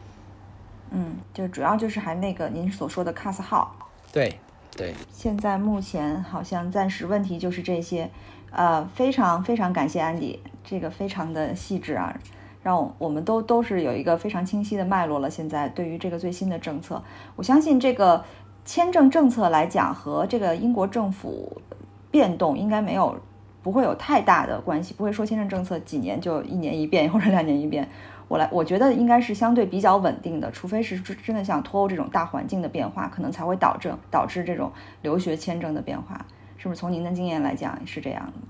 [0.92, 3.76] 嗯，就主要就是还那个您所说的 CAS 号。
[4.12, 4.40] 对。
[4.76, 8.10] 对，现在目前好像暂时问题就是这些，
[8.52, 12.18] 呃，非常非常感谢安迪，这个非常的细致啊，
[12.64, 15.30] 让我们都都是有一个非常清晰的脉络了。
[15.30, 17.04] 现在对于这个最新的政策，
[17.36, 18.24] 我相信这个
[18.64, 21.62] 签证政策来讲和这个英国政府
[22.10, 23.18] 变动应该没有
[23.62, 27.88] 不会有太大的关系，不会说签证政策几年就一年一变或者两年一变。
[28.32, 34.72] 我来，我觉得应该是相对比较稳定的，除非是真的像脱欧这种大环境的变化，可能才会导致导致这种
[35.02, 36.26] 留学签证的变化，
[36.56, 36.80] 是不是？
[36.80, 38.44] 从您的经验来讲是这样的吗？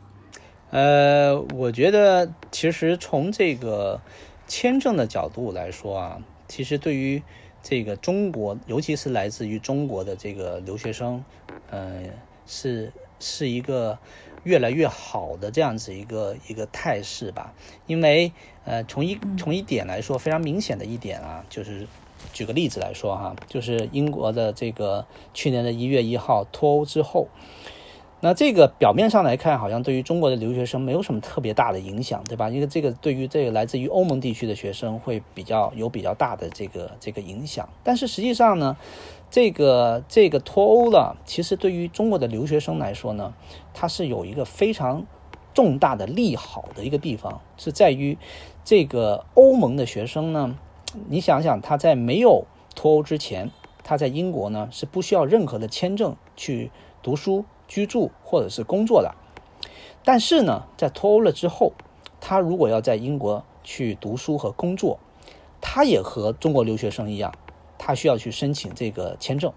[0.70, 4.00] 呃，我觉得其实从这个
[4.46, 7.24] 签证的角度来说啊，其实对于
[7.64, 11.26] 这个中国，尤其是来自于中国的这个留学生，
[11.72, 12.04] 呃，
[12.46, 13.98] 是是一个。
[14.44, 17.54] 越来越好的这样子一个一个态势吧，
[17.86, 18.32] 因为
[18.66, 21.88] 呃从一从一点来说非常明显的一点啊，就是
[22.34, 27.28] 举个例子来说哈，就是英国的这个去年的一月一号脱欧之后，
[28.20, 32.50] 那这个表面上来看好像对于中国的留学生没有什么特别大的影响，对吧？
[32.50, 38.76] 因为这个对于这个来自于欧盟地区的学生会比较有比较大的这个这个影响，但是实际上呢。
[39.32, 43.34] 这个这个脱欧了，其实对于中国的留学生来说呢，
[43.74, 45.06] 它是有一个非常
[45.54, 48.18] 重大的利好的一个地方，是在于
[48.66, 50.58] 这个欧盟的学生呢，
[51.08, 52.44] 你想想他在没有
[52.76, 53.52] 脱欧之前，
[53.86, 56.70] 他在英国呢是不需要任何的签证去
[57.02, 59.16] 读书、居住或者是工作的，
[60.04, 61.72] 但是呢，在脱欧了之后，
[62.20, 65.00] 他如果要在英国去读书和工作，
[65.62, 67.34] 他也和中国留学生一样。
[67.84, 69.52] 他需要去申请这个签证，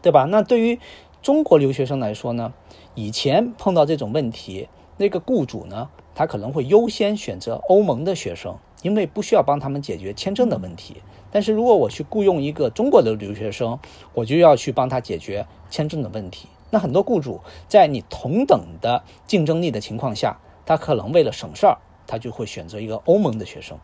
[0.00, 0.24] 对吧？
[0.30, 0.78] 那对于
[1.20, 2.54] 中国留学生来说呢，
[2.94, 4.68] 以前碰到这种问题，
[4.98, 11.02] 那个雇主呢，他可能会优先选择欧盟的学生，因为不需要帮他们解决签证的问题。
[11.32, 13.80] 但是如果我去雇佣一个中国的留学生，
[14.14, 16.46] 我就要去帮他解决签证的问题。
[16.70, 23.76] 那很多雇主在你同等的竞争力的情况下，他可能为了省事儿，他就会选择一个欧盟的学生。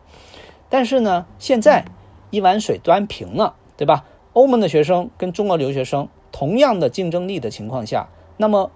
[0.69, 1.83] 但是呢，现在。
[2.31, 4.05] 一碗水端平了，对吧？
[4.33, 8.07] 欧盟的学生跟中国留学生同样的竞争力的情况下，
[8.37, 8.71] 那么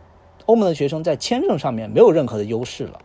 [0.46, 3.00] 欧盟的学生在签证上面没有任何的优势了，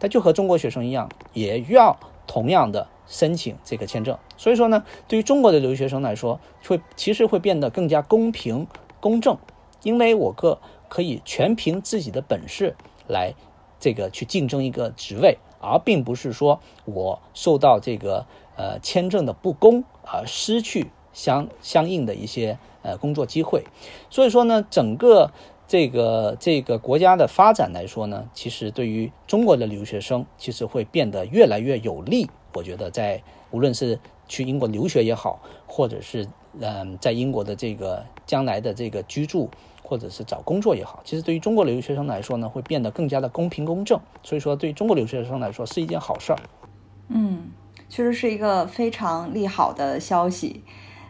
[0.00, 1.96] 他就和中国学生一样，也要
[2.26, 4.18] 同样的申请这个签证。
[4.36, 8.66] 所以说呢，对于中国的留学生来说，会其实会变得更加公平
[8.98, 9.38] 公正，
[9.84, 12.74] 因为我个可以全凭自己的本事
[13.06, 13.34] 来
[13.78, 18.26] 这个去竞争一个职位，而并不是说我受到这个
[18.56, 23.64] 呃签证的不公而失去相相应的一些呃工作机会。
[24.10, 25.30] 所以说呢，整个。
[25.68, 32.28] 这个这个国家的发展来说呢，其实对于中国的留学生，其实会变得越来越有利。
[32.52, 33.22] 我觉得在
[33.52, 33.98] 无论是
[34.28, 36.28] 去英国留学也好，或者是
[36.60, 39.48] 嗯在英国的这个将来的这个居住，
[39.82, 43.98] 或者是找工作也好，其实对于中国留学生来说呢，会变得更加的公平公正。
[44.22, 46.38] 所以说，对于中国留学生来说是一件好事儿。
[47.08, 47.50] 嗯，
[47.92, 50.64] 确实是一个非常利好的消息。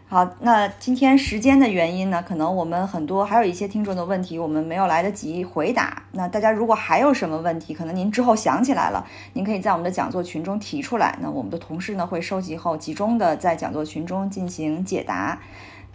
[0.05, 6.03] 好，那今天时间的原因呢，可能我们很多还有一些听众的问题，我们没有来得及回答。
[6.11, 11.17] 那大家如果还有什么问题，可能您之后想起来了，您可以在我们的讲座群中提出来。
[11.21, 15.39] 那我们的同事呢会收集后集中的在讲座群中进行解答。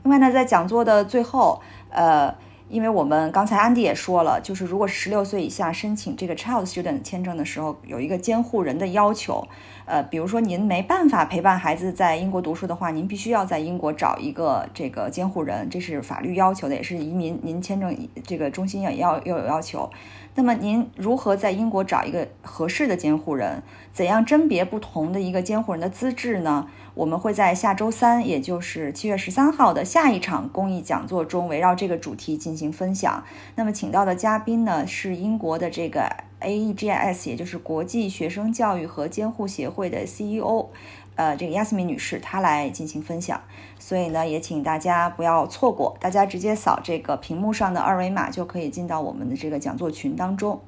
[0.05, 1.61] 另外呢，在讲座的最后，
[1.91, 2.34] 呃。
[2.69, 9.47] 因为我们刚才安迪也说了，就是如果十六岁以下申请这个 child student 签证的时候，有一个监护人的要求。
[9.87, 19.89] 呃，比如说您没办法陪伴孩子在英国读书的话，您必须要在英国找一个这个监护人，这是法律要求的，也是移民您签证这个中心要要要有要求。
[20.35, 23.62] 那么您如何在英国找一个合适的监护人？
[23.95, 26.69] 怎样甄别不同的一个监护人的资质呢？
[26.99, 33.23] 我们会在下周三，也就是七月十三号的下一场公益讲座中，围绕这个主题进行分享。
[33.55, 40.71] 那么，请到的嘉宾呢是英国的这个 AEGIS，也就是国际学生教育和监护协会的 CEO，
[41.15, 43.41] 呃，这个亚斯米女士，她来进行分享。
[43.79, 50.61] 所以呢，也请大家不要错过，大家直接扫这个屏幕上的二维码就可以进到我们的这个讲座群当中。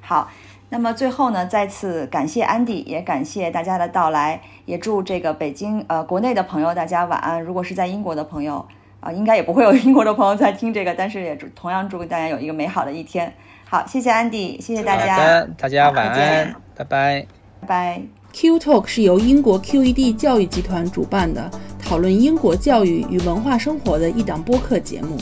[0.00, 0.30] 好。
[0.74, 7.40] 那么最后呢，再次感谢安迪，也感谢大家的到来，也祝这个北京呃国内的朋友大家晚安。
[7.40, 8.66] 如果是在英国的朋友
[8.98, 13.32] 啊，应该也不会有英国的朋友在听这个，但是也同样祝大家有一个美好的一天。
[13.64, 17.26] 好，谢谢安迪，谢谢大家，大家晚安，拜拜，
[17.60, 18.02] 拜拜。
[18.32, 21.48] Q Talk 是由英国 QED 教育集团主办的，
[21.80, 25.16] 讨论英国教育与文化生活的一档播客节目。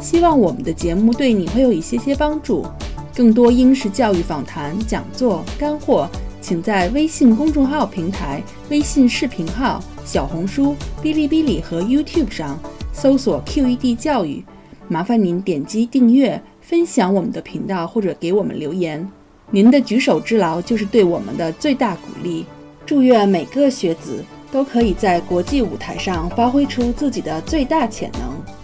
[0.00, 2.64] 希望我们的节目对你会有一些些帮助。
[3.14, 6.08] 更多英式教育访谈、讲座、干货，
[6.40, 12.58] 请在微信公众号平台、微信视频号、小红书、哔哩哔哩和 YouTube 上
[12.92, 14.42] 搜索 QED 教育。
[14.88, 19.06] 麻烦您点击订阅、分享我们的频道或者给我们留言。
[19.50, 22.46] 您的举手之劳就是对我们的最大鼓励。
[22.86, 28.61] 祝愿每个学子都可以在国际舞台上发挥出自己的最大潜能。